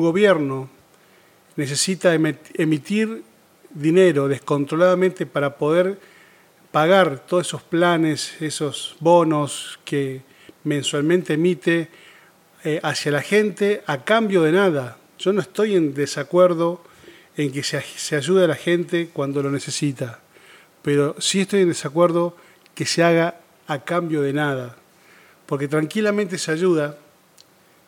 gobierno 0.00 0.70
necesita 1.56 2.14
emitir 2.14 3.22
dinero 3.70 4.28
descontroladamente 4.28 5.26
para 5.26 5.56
poder 5.56 5.98
pagar 6.70 7.20
todos 7.26 7.46
esos 7.46 7.62
planes, 7.62 8.40
esos 8.40 8.96
bonos 9.00 9.78
que 9.84 10.22
mensualmente 10.64 11.34
emite 11.34 11.88
eh, 12.64 12.80
hacia 12.82 13.12
la 13.12 13.22
gente 13.22 13.82
a 13.86 14.04
cambio 14.04 14.42
de 14.42 14.52
nada, 14.52 14.96
yo 15.18 15.32
no 15.32 15.40
estoy 15.40 15.76
en 15.76 15.94
desacuerdo 15.94 16.82
en 17.36 17.52
que 17.52 17.62
se, 17.62 18.16
ayude 18.16 18.44
a 18.44 18.48
la 18.48 18.54
gente 18.54 19.10
cuando 19.12 19.42
lo 19.42 19.50
necesita, 19.50 20.20
pero 20.82 21.16
sí 21.18 21.40
estoy 21.42 21.62
en 21.62 21.68
desacuerdo 21.68 22.36
que 22.74 22.86
se 22.86 23.02
haga 23.02 23.36
a 23.66 23.84
cambio 23.84 24.22
de 24.22 24.32
nada, 24.32 24.76
porque 25.46 25.68
tranquilamente 25.68 26.36
esa 26.36 26.52
ayuda 26.52 26.96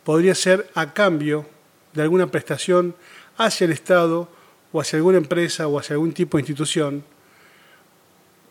podría 0.04 0.34
ser 0.34 0.70
a 0.74 0.92
cambio 0.92 1.46
de 1.94 2.02
alguna 2.02 2.26
prestación 2.26 2.94
hacia 3.36 3.64
el 3.64 3.72
Estado 3.72 4.28
o 4.72 4.80
hacia 4.80 4.98
alguna 4.98 5.18
empresa 5.18 5.66
o 5.68 5.78
hacia 5.78 5.94
algún 5.94 6.12
tipo 6.12 6.36
de 6.36 6.42
institución 6.42 7.04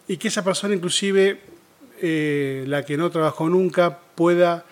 y 0.08 0.18
que 0.18 0.28
esa 0.28 0.44
persona 0.44 0.76
inclusive, 0.76 1.40
eh, 2.02 2.66
la 2.68 2.84
que 2.84 2.98
no 2.98 3.10
trabajó 3.10 3.50
nunca, 3.50 4.00
pueda 4.16 4.66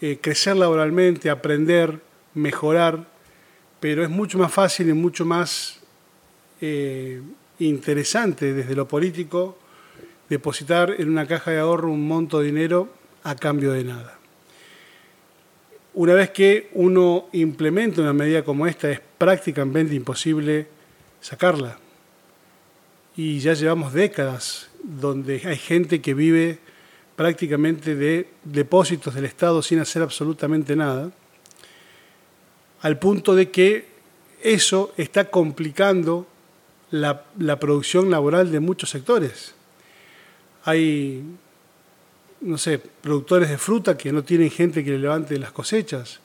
eh, 0.00 0.18
crecer 0.20 0.56
laboralmente, 0.56 1.30
aprender, 1.30 2.00
mejorar, 2.34 3.06
pero 3.80 4.02
es 4.02 4.10
mucho 4.10 4.38
más 4.38 4.52
fácil 4.52 4.88
y 4.88 4.92
mucho 4.92 5.24
más 5.24 5.80
eh, 6.60 7.20
interesante 7.58 8.52
desde 8.52 8.74
lo 8.74 8.86
político 8.86 9.58
depositar 10.28 10.94
en 10.98 11.08
una 11.08 11.26
caja 11.26 11.50
de 11.50 11.58
ahorro 11.58 11.90
un 11.90 12.06
monto 12.06 12.40
de 12.40 12.46
dinero 12.46 12.88
a 13.24 13.34
cambio 13.34 13.72
de 13.72 13.84
nada. 13.84 14.17
Una 15.94 16.14
vez 16.14 16.30
que 16.30 16.70
uno 16.74 17.28
implementa 17.32 18.02
una 18.02 18.12
medida 18.12 18.44
como 18.44 18.66
esta, 18.66 18.90
es 18.90 19.00
prácticamente 19.18 19.94
imposible 19.94 20.68
sacarla. 21.20 21.78
Y 23.16 23.40
ya 23.40 23.54
llevamos 23.54 23.92
décadas 23.92 24.70
donde 24.82 25.42
hay 25.44 25.56
gente 25.56 26.00
que 26.00 26.14
vive 26.14 26.58
prácticamente 27.16 27.96
de 27.96 28.28
depósitos 28.44 29.14
del 29.14 29.24
Estado 29.24 29.60
sin 29.60 29.80
hacer 29.80 30.02
absolutamente 30.02 30.76
nada, 30.76 31.10
al 32.80 32.98
punto 33.00 33.34
de 33.34 33.50
que 33.50 33.88
eso 34.40 34.92
está 34.96 35.30
complicando 35.30 36.28
la, 36.92 37.24
la 37.38 37.58
producción 37.58 38.08
laboral 38.08 38.52
de 38.52 38.60
muchos 38.60 38.90
sectores. 38.90 39.54
Hay 40.62 41.24
no 42.40 42.58
sé, 42.58 42.78
productores 42.78 43.48
de 43.48 43.58
fruta 43.58 43.96
que 43.96 44.12
no 44.12 44.22
tienen 44.22 44.50
gente 44.50 44.84
que 44.84 44.90
le 44.92 44.98
levante 44.98 45.38
las 45.38 45.52
cosechas, 45.52 46.20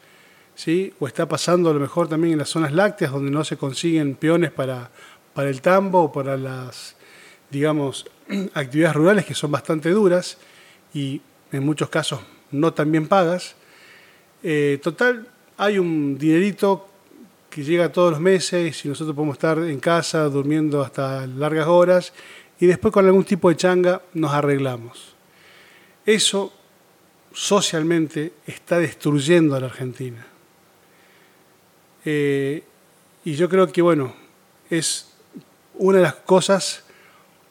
¿sí? 0.56 0.94
O 1.00 1.08
está 1.08 1.28
pasando 1.28 1.70
a 1.70 1.74
lo 1.74 1.80
mejor 1.80 2.08
también 2.08 2.34
en 2.34 2.40
las 2.40 2.50
zonas 2.50 2.72
lácteas 2.72 3.12
donde 3.12 3.32
no 3.32 3.44
se 3.44 3.58
consiguen 3.58 4.16
peones 4.16 4.52
para, 4.52 4.92
para 5.34 5.50
el 5.50 5.62
tambo 5.62 6.04
o 6.04 6.12
para 6.12 6.38
las, 6.38 6.96
digamos, 7.50 8.06
actividades 8.54 8.96
rurales 8.96 9.26
que 9.26 9.34
son 9.34 9.52
bastante 9.52 9.90
duras 9.90 10.38
y 10.94 11.22
en 11.52 11.64
muchos 11.66 11.90
casos 11.90 12.22
no 12.52 12.74
tan 12.74 12.92
bien 12.92 13.08
pagas. 13.08 13.56
Eh, 14.44 14.80
total, 14.84 15.28
hay 15.58 15.80
un 15.80 16.18
dinerito 16.18 16.88
que 17.50 17.64
llega 17.64 17.92
todos 17.92 18.12
los 18.12 18.20
meses 18.20 18.84
y 18.84 18.90
nosotros 18.90 19.16
podemos 19.16 19.36
estar 19.36 19.58
en 19.60 19.80
casa 19.80 20.24
durmiendo 20.26 20.82
hasta 20.82 21.28
largas 21.28 21.68
horas 21.68 22.14
y 22.60 22.66
después 22.66 22.92
con 22.92 23.06
algún 23.06 23.24
tipo 23.24 23.50
de 23.50 23.56
changa 23.56 24.02
nos 24.14 24.32
arreglamos. 24.34 25.13
Eso 26.06 26.52
socialmente 27.34 28.34
está 28.46 28.78
destruyendo 28.78 29.56
a 29.56 29.60
la 29.60 29.68
Argentina. 29.68 30.26
Eh, 32.06 32.64
y 33.24 33.36
yo 33.36 33.48
creo 33.50 33.72
que, 33.72 33.82
bueno, 33.82 34.14
es 34.70 35.10
una 35.76 35.98
de 35.98 36.04
las 36.04 36.16
cosas 36.16 36.84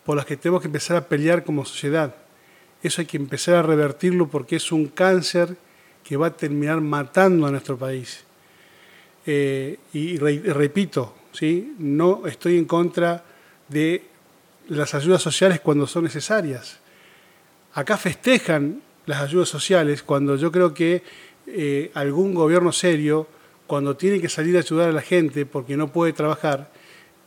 por 0.05 0.17
las 0.17 0.27
que 0.27 0.37
tenemos 0.37 0.61
que 0.61 0.69
empezar 0.69 0.97
a 0.97 1.09
pelear 1.09 1.45
como 1.45 1.65
sociedad. 1.65 2.15
Eso 2.83 3.01
hay 3.01 3.07
que 3.07 3.17
empezar 3.17 3.55
a 3.55 3.63
revertirlo 3.63 4.29
porque 4.29 4.57
es 4.57 4.71
un 4.71 4.87
cáncer 4.87 5.57
que 6.05 6.17
va 6.17 6.29
a 6.29 6.37
terminar 6.37 6.81
matando 6.81 7.47
a 7.47 7.51
nuestro 7.51 7.79
país. 7.79 8.25
Eh, 9.25 9.79
y 9.93 10.19
repito, 10.19 11.15
¿sí? 11.33 11.75
no 11.79 12.27
estoy 12.27 12.59
en 12.59 12.65
contra 12.65 13.25
de 13.69 14.05
las 14.69 14.95
ayudas 14.95 15.23
sociales 15.23 15.61
cuando 15.61 15.87
son 15.87 16.05
necesarias 16.05 16.82
acá 17.75 17.97
festejan 17.97 18.83
las 19.07 19.21
ayudas 19.23 19.49
sociales 19.49 20.03
cuando 20.03 20.37
yo 20.37 20.53
creo 20.53 20.75
que 20.75 21.03
eh, 21.47 21.91
algún 21.95 22.35
gobierno 22.35 22.73
serio, 22.73 23.27
cuando 23.67 23.97
tiene 23.97 24.21
que 24.21 24.29
salir 24.29 24.57
a 24.57 24.61
ayudar 24.61 24.91
a 24.91 24.93
la 24.93 25.03
gente 25.03 25.47
porque 25.47 25.77
no 25.77 25.89
puede 25.89 26.13
trabajar, 26.13 26.71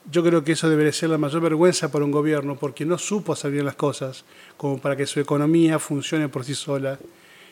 yo 0.10 0.23
creo 0.23 0.43
que 0.43 0.51
eso 0.51 0.69
debería 0.69 0.93
ser 0.93 1.10
la 1.10 1.17
mayor 1.17 1.41
vergüenza 1.41 1.91
para 1.91 2.05
un 2.05 2.12
gobierno 2.12 2.55
porque 2.58 2.86
no 2.86 2.97
supo 2.97 3.34
hacer 3.34 3.51
bien 3.51 3.65
las 3.65 3.75
cosas 3.75 4.23
como 4.55 4.79
para 4.79 4.95
que 4.95 5.08
su 5.08 5.19
economía 5.19 5.79
funcione 5.79 6.29
por 6.29 6.45
sí 6.45 6.53
sola 6.53 6.99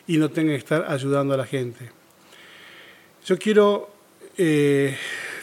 y 0.06 0.18
no 0.18 0.30
tenga 0.30 0.52
que 0.52 0.58
estar 0.58 0.86
ayudando 0.88 1.34
a 1.34 1.38
la 1.38 1.46
gente. 1.46 1.90
Yo 3.26 3.38
quiero 3.40 3.90
eh, 4.38 4.96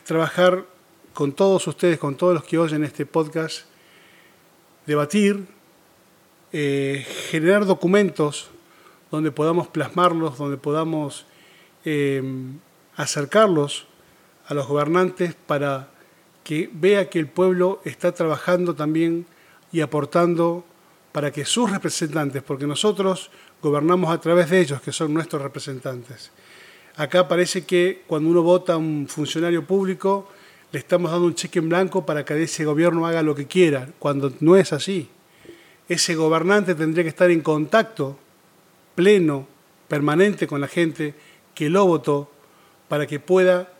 trabajar 0.04 0.64
con 1.12 1.32
todos 1.32 1.66
ustedes, 1.66 1.98
con 1.98 2.14
todos 2.16 2.34
los 2.34 2.44
que 2.44 2.58
oyen 2.58 2.84
este 2.84 3.06
podcast, 3.06 3.64
debatir, 4.86 5.44
eh, 6.52 7.06
generar 7.30 7.64
documentos 7.64 8.50
donde 9.10 9.30
podamos 9.30 9.68
plasmarlos, 9.68 10.38
donde 10.38 10.56
podamos 10.56 11.26
eh, 11.84 12.22
acercarlos 12.96 13.86
a 14.46 14.54
los 14.54 14.66
gobernantes 14.66 15.34
para 15.46 15.90
que 16.42 16.68
vea 16.72 17.08
que 17.08 17.18
el 17.20 17.28
pueblo 17.28 17.80
está 17.84 18.12
trabajando 18.12 18.74
también 18.74 19.26
y 19.70 19.80
aportando 19.80 20.64
para 21.12 21.30
que 21.30 21.44
sus 21.44 21.70
representantes, 21.70 22.42
porque 22.42 22.66
nosotros 22.66 23.30
gobernamos 23.62 24.12
a 24.12 24.20
través 24.20 24.50
de 24.50 24.60
ellos, 24.60 24.80
que 24.80 24.92
son 24.92 25.14
nuestros 25.14 25.42
representantes. 25.42 26.30
Acá 26.96 27.28
parece 27.28 27.64
que 27.64 28.02
cuando 28.06 28.28
uno 28.28 28.42
vota 28.42 28.74
a 28.74 28.76
un 28.76 29.06
funcionario 29.08 29.64
público, 29.64 30.28
le 30.72 30.80
estamos 30.80 31.10
dando 31.10 31.26
un 31.26 31.34
cheque 31.34 31.60
en 31.60 31.68
blanco 31.68 32.04
para 32.04 32.24
que 32.24 32.42
ese 32.42 32.64
gobierno 32.64 33.06
haga 33.06 33.22
lo 33.22 33.34
que 33.34 33.46
quiera, 33.46 33.88
cuando 33.98 34.32
no 34.40 34.56
es 34.56 34.72
así 34.72 35.08
ese 35.90 36.14
gobernante 36.14 36.76
tendría 36.76 37.02
que 37.02 37.10
estar 37.10 37.32
en 37.32 37.40
contacto 37.40 38.16
pleno, 38.94 39.48
permanente 39.88 40.46
con 40.46 40.60
la 40.60 40.68
gente 40.68 41.14
que 41.52 41.68
lo 41.68 41.84
votó 41.84 42.30
para 42.88 43.08
que 43.08 43.18
pueda 43.18 43.72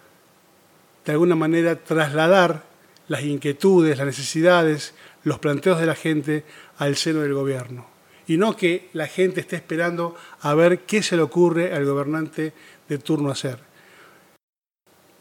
de 1.05 1.13
alguna 1.13 1.37
manera 1.37 1.77
trasladar 1.77 2.65
las 3.07 3.23
inquietudes, 3.23 3.97
las 3.97 4.09
necesidades, 4.09 4.93
los 5.23 5.39
planteos 5.39 5.79
de 5.79 5.87
la 5.87 5.95
gente 5.95 6.45
al 6.79 6.97
seno 6.97 7.21
del 7.21 7.33
gobierno. 7.33 7.87
Y 8.27 8.39
no 8.39 8.57
que 8.57 8.89
la 8.93 9.07
gente 9.07 9.41
esté 9.41 9.55
esperando 9.55 10.17
a 10.41 10.53
ver 10.55 10.81
qué 10.81 11.05
se 11.05 11.15
le 11.15 11.23
ocurre 11.23 11.73
al 11.73 11.85
gobernante 11.85 12.53
de 12.89 12.99
turno 12.99 13.31
hacer. 13.31 13.61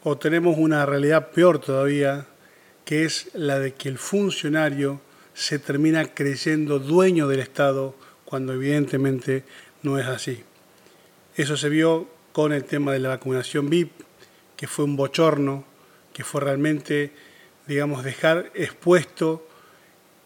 O 0.02 0.18
tenemos 0.18 0.56
una 0.58 0.84
realidad 0.86 1.30
peor 1.30 1.60
todavía, 1.60 2.26
que 2.84 3.04
es 3.04 3.30
la 3.34 3.60
de 3.60 3.74
que 3.74 3.88
el 3.88 3.98
funcionario 3.98 5.00
se 5.40 5.58
termina 5.58 6.04
creyendo 6.04 6.78
dueño 6.78 7.26
del 7.26 7.40
Estado 7.40 7.94
cuando 8.26 8.52
evidentemente 8.52 9.42
no 9.82 9.98
es 9.98 10.06
así. 10.06 10.44
Eso 11.34 11.56
se 11.56 11.70
vio 11.70 12.10
con 12.32 12.52
el 12.52 12.64
tema 12.64 12.92
de 12.92 12.98
la 12.98 13.08
vacunación 13.08 13.70
VIP, 13.70 13.90
que 14.54 14.66
fue 14.66 14.84
un 14.84 14.96
bochorno, 14.96 15.64
que 16.12 16.24
fue 16.24 16.42
realmente, 16.42 17.12
digamos, 17.66 18.04
dejar 18.04 18.52
expuesto 18.54 19.48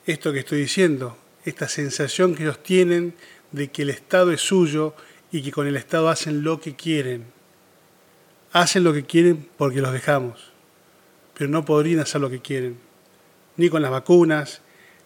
esto 0.04 0.32
que 0.32 0.40
estoy 0.40 0.58
diciendo, 0.58 1.16
esta 1.44 1.68
sensación 1.68 2.34
que 2.34 2.42
ellos 2.42 2.60
tienen 2.64 3.14
de 3.52 3.68
que 3.68 3.82
el 3.82 3.90
Estado 3.90 4.32
es 4.32 4.40
suyo 4.40 4.96
y 5.30 5.42
que 5.42 5.52
con 5.52 5.68
el 5.68 5.76
Estado 5.76 6.08
hacen 6.08 6.42
lo 6.42 6.60
que 6.60 6.74
quieren. 6.74 7.26
Hacen 8.50 8.82
lo 8.82 8.92
que 8.92 9.04
quieren 9.04 9.48
porque 9.56 9.80
los 9.80 9.92
dejamos, 9.92 10.50
pero 11.38 11.48
no 11.48 11.64
podrían 11.64 12.00
hacer 12.00 12.20
lo 12.20 12.30
que 12.30 12.40
quieren, 12.40 12.78
ni 13.56 13.68
con 13.68 13.80
las 13.80 13.92
vacunas, 13.92 14.63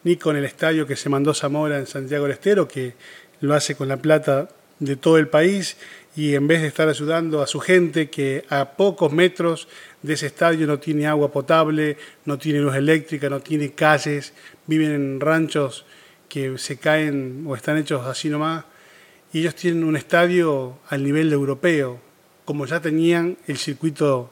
ni 0.08 0.16
con 0.16 0.36
el 0.36 0.46
estadio 0.46 0.86
que 0.86 0.96
se 0.96 1.10
mandó 1.10 1.34
Zamora 1.34 1.78
en 1.78 1.86
Santiago 1.86 2.24
del 2.24 2.32
Estero, 2.32 2.66
que 2.66 2.94
lo 3.42 3.52
hace 3.52 3.74
con 3.74 3.88
la 3.88 3.98
plata 3.98 4.48
de 4.78 4.96
todo 4.96 5.18
el 5.18 5.28
país 5.28 5.76
y 6.16 6.34
en 6.34 6.48
vez 6.48 6.62
de 6.62 6.68
estar 6.68 6.88
ayudando 6.88 7.42
a 7.42 7.46
su 7.46 7.60
gente 7.60 8.08
que 8.08 8.42
a 8.48 8.70
pocos 8.70 9.12
metros 9.12 9.68
de 10.00 10.14
ese 10.14 10.28
estadio 10.28 10.66
no 10.66 10.78
tiene 10.78 11.06
agua 11.06 11.30
potable, 11.30 11.98
no 12.24 12.38
tiene 12.38 12.60
luz 12.60 12.74
eléctrica, 12.74 13.28
no 13.28 13.40
tiene 13.40 13.72
calles, 13.72 14.32
viven 14.66 14.92
en 14.92 15.20
ranchos 15.20 15.84
que 16.26 16.56
se 16.56 16.78
caen 16.78 17.44
o 17.46 17.54
están 17.54 17.76
hechos 17.76 18.06
así 18.06 18.30
nomás, 18.30 18.64
y 19.30 19.40
ellos 19.40 19.56
tienen 19.56 19.84
un 19.84 19.94
estadio 19.94 20.78
al 20.88 21.04
nivel 21.04 21.30
europeo, 21.34 22.00
como 22.46 22.64
ya 22.64 22.80
tenían 22.80 23.36
el 23.46 23.58
circuito 23.58 24.30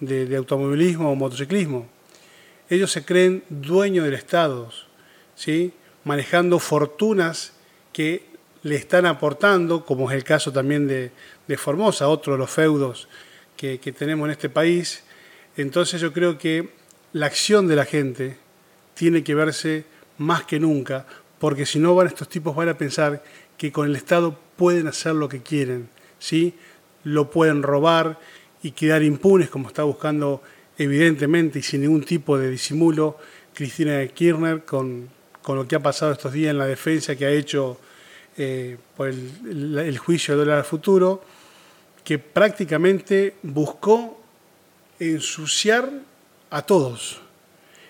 de, 0.00 0.24
de 0.24 0.36
automovilismo 0.38 1.12
o 1.12 1.14
motociclismo. 1.14 1.86
Ellos 2.70 2.90
se 2.90 3.04
creen 3.04 3.44
dueños 3.50 4.06
del 4.06 4.14
Estado, 4.14 4.70
¿sí? 5.38 5.72
manejando 6.02 6.58
fortunas 6.58 7.52
que 7.92 8.26
le 8.64 8.74
están 8.74 9.06
aportando, 9.06 9.84
como 9.84 10.10
es 10.10 10.16
el 10.16 10.24
caso 10.24 10.52
también 10.52 10.88
de, 10.88 11.12
Formosa, 11.56 12.08
otro 12.08 12.34
de 12.34 12.40
los 12.40 12.50
feudos 12.50 13.08
que, 13.56 13.78
tenemos 13.96 14.26
en 14.26 14.32
este 14.32 14.50
país. 14.50 15.04
Entonces 15.56 16.00
yo 16.00 16.12
creo 16.12 16.36
que 16.36 16.70
la 17.12 17.26
acción 17.26 17.68
de 17.68 17.76
la 17.76 17.84
gente 17.84 18.36
tiene 18.94 19.22
que 19.22 19.34
verse 19.34 19.84
más 20.18 20.42
que 20.44 20.58
nunca, 20.58 21.06
porque 21.38 21.64
si 21.64 21.78
no 21.78 21.94
van 21.94 22.08
estos 22.08 22.28
tipos 22.28 22.54
van 22.54 22.68
a 22.68 22.76
pensar 22.76 23.22
que 23.56 23.70
con 23.72 23.88
el 23.88 23.96
Estado 23.96 24.36
pueden 24.56 24.88
hacer 24.88 25.14
lo 25.14 25.28
que 25.28 25.42
quieren, 25.42 25.88
¿sí? 26.18 26.54
lo 27.04 27.30
pueden 27.30 27.62
robar 27.62 28.18
y 28.62 28.72
quedar 28.72 29.04
impunes, 29.04 29.48
como 29.48 29.68
está 29.68 29.84
buscando 29.84 30.42
evidentemente 30.76 31.60
y 31.60 31.62
sin 31.62 31.82
ningún 31.82 32.02
tipo 32.02 32.36
de 32.36 32.50
disimulo 32.50 33.16
Cristina 33.54 34.06
Kirchner 34.08 34.64
con, 34.64 35.08
con 35.48 35.56
lo 35.56 35.66
que 35.66 35.76
ha 35.76 35.80
pasado 35.80 36.12
estos 36.12 36.34
días 36.34 36.50
en 36.50 36.58
la 36.58 36.66
defensa 36.66 37.16
que 37.16 37.24
ha 37.24 37.30
hecho 37.30 37.80
eh, 38.36 38.76
por 38.94 39.08
el, 39.08 39.96
juicio 39.96 40.34
de 40.34 40.44
dólar 40.44 40.62
futuro, 40.62 41.24
que 42.04 42.18
prácticamente 42.18 43.36
buscó 43.42 44.22
ensuciar 44.98 45.90
a 46.50 46.60
todos. 46.60 47.22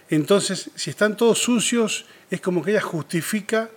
Entonces, 0.09 0.71
si 0.77 0.91
están 0.91 1.17
todos 1.17 1.41
sucios, 1.41 2.07
es 2.31 2.41
como 2.41 2.63
que 2.63 2.71
ella 2.71 2.81
justifica 2.81 3.71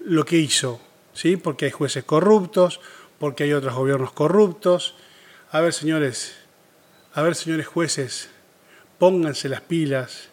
lo 0.00 0.24
que 0.24 0.38
hizo, 0.38 0.80
¿sí? 1.12 1.36
Porque 1.36 1.66
hay 1.66 1.70
jueces 1.70 2.02
corruptos, 2.02 2.80
porque 3.20 3.44
hay 3.44 3.52
otros 3.52 3.76
gobiernos 3.76 4.10
corruptos. 4.10 4.96
A 5.52 5.60
ver, 5.60 5.72
señores, 5.72 6.34
a 7.14 7.22
ver, 7.22 7.36
señores 7.36 7.68
jueces, 7.68 8.30
pónganse 8.98 9.48
las 9.48 9.60
pilas, 9.60 10.28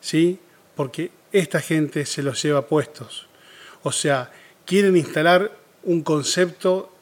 ¿sí? 0.00 0.40
Porque 0.74 1.10
esta 1.32 1.60
gente 1.60 2.06
se 2.06 2.22
los 2.22 2.42
lleva 2.42 2.66
puestos. 2.66 3.26
O 3.82 3.92
sea, 3.92 4.30
quieren 4.64 4.96
instalar 4.96 5.52
un 5.84 6.02
concepto 6.02 6.92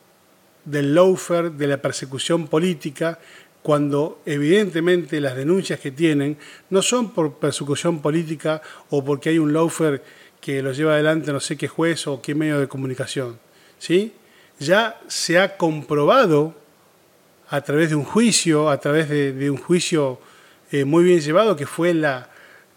del 0.64 0.94
lawfare, 0.94 1.50
de 1.50 1.66
la 1.66 1.78
persecución 1.78 2.48
política, 2.48 3.18
cuando 3.62 4.20
evidentemente 4.26 5.20
las 5.20 5.36
denuncias 5.36 5.80
que 5.80 5.90
tienen 5.90 6.36
no 6.68 6.82
son 6.82 7.12
por 7.12 7.38
persecución 7.38 8.02
política 8.02 8.60
o 8.90 9.02
porque 9.02 9.30
hay 9.30 9.38
un 9.38 9.54
lawfare 9.54 10.02
que 10.40 10.62
lo 10.62 10.72
lleva 10.72 10.92
adelante 10.92 11.32
no 11.32 11.40
sé 11.40 11.56
qué 11.56 11.68
juez 11.68 12.06
o 12.06 12.20
qué 12.20 12.34
medio 12.34 12.60
de 12.60 12.68
comunicación. 12.68 13.38
¿sí? 13.78 14.12
Ya 14.58 15.00
se 15.08 15.38
ha 15.38 15.56
comprobado 15.56 16.54
a 17.48 17.62
través 17.62 17.88
de 17.88 17.96
un 17.96 18.04
juicio, 18.04 18.68
a 18.68 18.78
través 18.78 19.08
de, 19.08 19.50
un 19.50 19.56
juicio 19.56 20.20
eh, 20.70 20.84
muy 20.84 21.04
bien 21.04 21.20
llevado, 21.20 21.56
que 21.56 21.66
fue 21.66 21.94
la, 21.94 22.28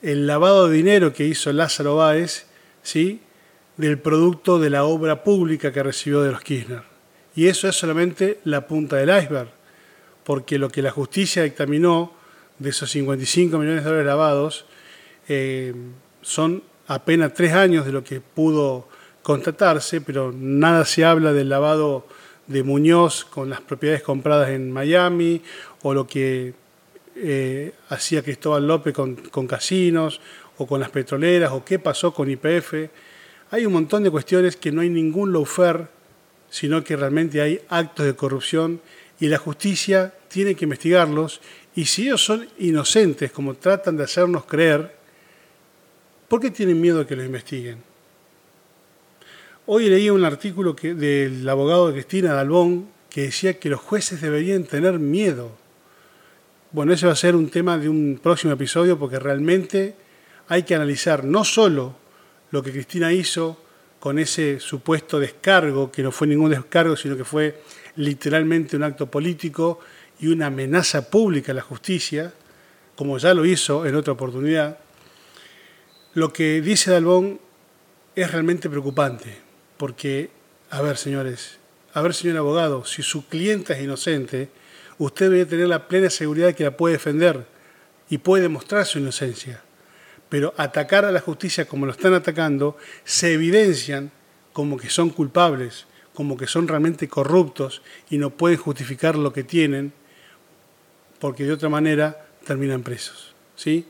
el 0.07 0.25
lavado 0.25 0.69
de 0.69 0.77
dinero 0.77 1.11
que 1.11 1.25
hizo 1.25 1.51
Lázaro 1.51 1.97
Báez, 1.97 2.45
¿sí? 2.81 3.19
del 3.75 3.99
producto 3.99 4.57
de 4.57 4.69
la 4.69 4.85
obra 4.85 5.21
pública 5.21 5.73
que 5.73 5.83
recibió 5.83 6.21
de 6.21 6.31
los 6.31 6.39
Kirchner. 6.39 6.83
Y 7.35 7.47
eso 7.47 7.67
es 7.67 7.75
solamente 7.75 8.39
la 8.45 8.65
punta 8.67 8.95
del 8.95 9.09
iceberg 9.09 9.49
porque 10.23 10.57
lo 10.59 10.69
que 10.69 10.81
la 10.81 10.91
justicia 10.91 11.43
dictaminó 11.43 12.13
de 12.57 12.69
esos 12.69 12.89
55 12.89 13.57
millones 13.57 13.83
de 13.83 13.89
dólares 13.89 14.07
lavados 14.07 14.65
eh, 15.27 15.73
son 16.21 16.63
apenas 16.87 17.33
tres 17.33 17.51
años 17.51 17.85
de 17.85 17.91
lo 17.91 18.05
que 18.05 18.21
pudo 18.21 18.87
constatarse, 19.23 19.99
pero 19.99 20.31
nada 20.33 20.85
se 20.85 21.03
habla 21.03 21.33
del 21.33 21.49
lavado 21.49 22.07
de 22.47 22.63
Muñoz 22.63 23.25
con 23.25 23.49
las 23.49 23.59
propiedades 23.59 24.03
compradas 24.03 24.51
en 24.51 24.71
Miami 24.71 25.41
o 25.81 25.93
lo 25.93 26.07
que 26.07 26.53
eh, 27.19 27.73
hacía 27.89 28.21
Cristóbal 28.21 28.67
López 28.67 28.93
con, 28.93 29.47
casinos 29.47 30.21
o 30.57 30.67
con 30.67 30.79
las 30.79 30.89
petroleras 30.89 31.51
o 31.51 31.63
qué 31.65 31.79
pasó 31.79 32.13
con 32.13 32.29
IPF. 32.29 32.73
Hay 33.51 33.65
un 33.65 33.73
montón 33.73 34.03
de 34.03 34.11
cuestiones 34.11 34.55
que 34.55 34.71
no 34.71 34.81
hay 34.81 34.89
ningún 34.89 35.33
lawfare, 35.33 35.87
sino 36.49 36.83
que 36.83 36.95
realmente 36.95 37.41
hay 37.41 37.61
actos 37.69 38.05
de 38.05 38.15
corrupción 38.15 38.81
y 39.19 39.27
la 39.27 39.37
justicia 39.37 40.13
tiene 40.27 40.55
que 40.55 40.65
investigarlos 40.65 41.41
y 41.75 41.85
si 41.85 42.03
ellos 42.03 42.23
son 42.23 42.47
inocentes, 42.57 43.31
como 43.31 43.53
tratan 43.53 43.97
de 43.97 44.03
hacernos 44.03 44.45
creer, 44.45 44.95
¿por 46.27 46.41
qué 46.41 46.49
tienen 46.49 46.81
miedo 46.81 46.99
de 46.99 47.05
que 47.05 47.15
los 47.15 47.25
investiguen? 47.25 47.77
Hoy 49.67 49.89
leí 49.89 50.09
un 50.09 50.23
artículo 50.23 50.73
del 50.73 51.47
abogado 51.47 51.87
de 51.87 51.93
Cristina 51.93 52.33
Dalbón 52.33 52.87
que 53.09 53.23
decía 53.23 53.59
que 53.59 53.69
los 53.69 53.79
jueces 53.79 54.21
deberían 54.21 54.63
tener 54.63 54.97
miedo. 54.97 55.51
Bueno, 56.77 56.93
ese 56.93 57.07
va 57.07 57.13
a 57.13 57.15
ser 57.15 57.35
un 57.35 57.49
tema 57.49 57.79
de 57.79 57.89
un 57.89 58.19
próximo 58.21 58.53
episodio 58.53 58.99
porque 58.99 59.17
realmente 59.17 59.95
hay 60.47 60.61
que 60.61 60.75
analizar 60.75 61.23
no 61.23 61.43
solo 61.43 61.95
lo 62.51 62.61
que 62.61 62.71
Cristina 62.71 63.11
hizo 63.11 63.59
con 63.99 64.19
ese 64.19 64.59
supuesto 64.59 65.19
descargo, 65.19 65.91
que 65.91 66.03
no 66.03 66.11
fue 66.11 66.27
ningún 66.27 66.51
descargo, 66.51 66.95
sino 66.95 67.17
que 67.17 67.23
fue 67.23 67.63
literalmente 67.95 68.75
un 68.75 68.83
acto 68.83 69.09
político 69.09 69.79
y 70.19 70.27
una 70.27 70.45
amenaza 70.45 71.09
pública 71.09 71.51
a 71.51 71.55
la 71.55 71.63
justicia, 71.63 72.31
como 72.95 73.17
ya 73.17 73.33
lo 73.33 73.43
hizo 73.43 73.87
en 73.87 73.95
otra 73.95 74.13
oportunidad, 74.13 74.77
lo 76.13 76.31
que 76.31 76.61
dice 76.61 76.91
Dalbón 76.91 77.39
es 78.15 78.31
realmente 78.31 78.69
preocupante, 78.69 79.35
porque, 79.77 80.29
a 80.69 80.83
ver, 80.83 80.97
señores, 80.97 81.57
a 81.95 82.03
ver, 82.03 82.13
señor 82.13 82.37
abogado, 82.37 82.85
si 82.85 83.01
su 83.01 83.25
cliente 83.25 83.73
es 83.73 83.81
inocente, 83.81 84.49
usted 84.97 85.29
debe 85.29 85.45
tener 85.45 85.67
la 85.67 85.87
plena 85.87 86.09
seguridad 86.09 86.47
de 86.47 86.55
que 86.55 86.63
la 86.63 86.77
puede 86.77 86.93
defender 86.93 87.45
y 88.09 88.19
puede 88.19 88.43
demostrar 88.43 88.85
su 88.85 88.99
inocencia. 88.99 89.61
Pero 90.29 90.53
atacar 90.57 91.05
a 91.05 91.11
la 91.11 91.21
justicia 91.21 91.65
como 91.65 91.85
lo 91.85 91.91
están 91.91 92.13
atacando, 92.13 92.77
se 93.03 93.33
evidencian 93.33 94.11
como 94.53 94.77
que 94.77 94.89
son 94.89 95.09
culpables 95.09 95.85
como 96.17 96.35
que 96.35 96.47
son 96.47 96.67
realmente 96.67 97.07
corruptos 97.07 97.83
y 98.09 98.17
no 98.17 98.31
pueden 98.31 98.57
justificar 98.57 99.15
lo 99.15 99.31
que 99.31 99.43
tienen, 99.43 99.93
porque 101.19 101.43
de 101.43 101.51
otra 101.51 101.69
manera 101.69 102.25
terminan 102.43 102.81
presos. 102.81 103.35
¿sí? 103.55 103.85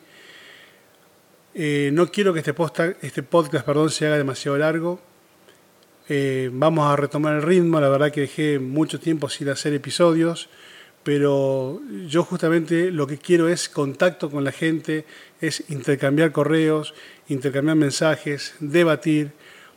Eh, 1.55 1.89
no 1.93 2.11
quiero 2.11 2.33
que 2.33 2.39
este, 2.39 2.53
este 3.01 3.23
podcast 3.23 3.65
perdón, 3.65 3.91
se 3.91 4.07
haga 4.07 4.17
demasiado 4.17 4.57
largo. 4.57 4.99
Eh, 6.09 6.49
vamos 6.51 6.91
a 6.91 6.97
retomar 6.97 7.35
el 7.35 7.43
ritmo, 7.43 7.79
la 7.79 7.87
verdad 7.87 8.11
que 8.11 8.19
dejé 8.19 8.59
mucho 8.59 8.99
tiempo 8.99 9.29
sin 9.29 9.47
hacer 9.47 9.73
episodios, 9.73 10.49
pero 11.07 11.79
yo 12.05 12.25
justamente 12.25 12.91
lo 12.91 13.07
que 13.07 13.17
quiero 13.17 13.47
es 13.47 13.69
contacto 13.69 14.29
con 14.29 14.43
la 14.43 14.51
gente, 14.51 15.05
es 15.39 15.63
intercambiar 15.69 16.33
correos, 16.33 16.93
intercambiar 17.29 17.77
mensajes, 17.77 18.55
debatir 18.59 19.31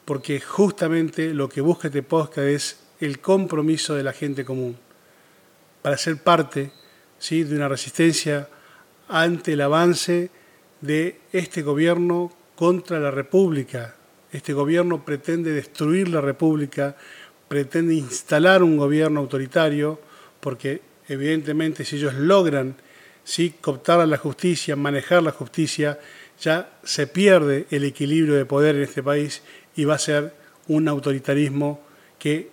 porque 0.05 0.41
justamente 0.41 1.33
lo 1.33 1.49
que 1.49 1.61
busca 1.61 1.87
este 1.87 2.03
podcast 2.03 2.49
es 2.49 2.81
el 2.99 3.21
compromiso 3.21 3.95
de 3.95 4.03
la 4.03 4.13
gente 4.13 4.45
común, 4.45 4.77
para 5.83 5.97
ser 5.99 6.17
parte 6.17 6.73
¿sí? 7.21 7.45
de 7.45 7.55
una 7.55 7.69
resistencia 7.69 8.49
ante 9.07 9.53
el 9.53 9.61
avance 9.61 10.31
de 10.81 11.21
este 11.33 11.63
gobierno 11.63 12.33
contra 12.57 12.99
la 12.99 13.13
República. 13.13 13.95
Este 14.33 14.53
gobierno 14.53 15.05
pretende 15.05 15.53
destruir 15.53 16.09
la 16.09 16.23
República, 16.23 16.97
pretende 17.47 17.95
instalar 17.95 18.65
un 18.65 18.77
gobierno 18.77 19.21
autoritario, 19.21 20.01
porque 20.41 20.90
evidentemente 21.11 21.85
si 21.85 21.97
ellos 21.97 22.15
logran 22.15 22.77
¿sí? 23.25 23.55
cooptar 23.61 24.01
a 24.01 24.07
la 24.07 24.17
justicia, 24.17 24.77
manejar 24.77 25.23
la 25.25 25.33
justicia, 25.33 25.99
ya 26.41 26.71
se 26.85 27.09
pierde 27.09 27.67
el 27.71 27.85
equilibrio 27.85 28.35
de 28.35 28.47
poder 28.47 28.77
en 28.77 28.83
este 28.83 29.03
país 29.03 29.43
y 29.75 29.85
va 29.85 29.97
a 29.97 29.99
ser 29.99 30.33
un 30.69 30.87
autoritarismo 30.89 31.83
que 32.19 32.51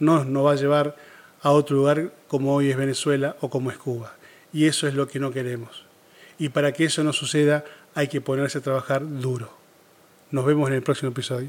no 0.00 0.24
nos 0.24 0.44
va 0.44 0.52
a 0.52 0.56
llevar 0.56 0.96
a 1.40 1.50
otro 1.50 1.76
lugar 1.76 2.12
como 2.28 2.54
hoy 2.54 2.70
es 2.70 2.76
Venezuela 2.76 3.36
o 3.40 3.48
como 3.48 3.70
es 3.70 3.78
Cuba. 3.78 4.14
Y 4.52 4.66
eso 4.66 4.86
es 4.86 4.94
lo 4.94 5.08
que 5.08 5.18
no 5.18 5.30
queremos. 5.30 5.84
Y 6.38 6.50
para 6.50 6.72
que 6.72 6.84
eso 6.84 7.02
no 7.02 7.14
suceda 7.14 7.64
hay 7.94 8.08
que 8.08 8.20
ponerse 8.20 8.58
a 8.58 8.60
trabajar 8.60 9.02
duro. 9.04 9.50
Nos 10.30 10.44
vemos 10.44 10.68
en 10.68 10.74
el 10.74 10.82
próximo 10.82 11.10
episodio. 11.10 11.48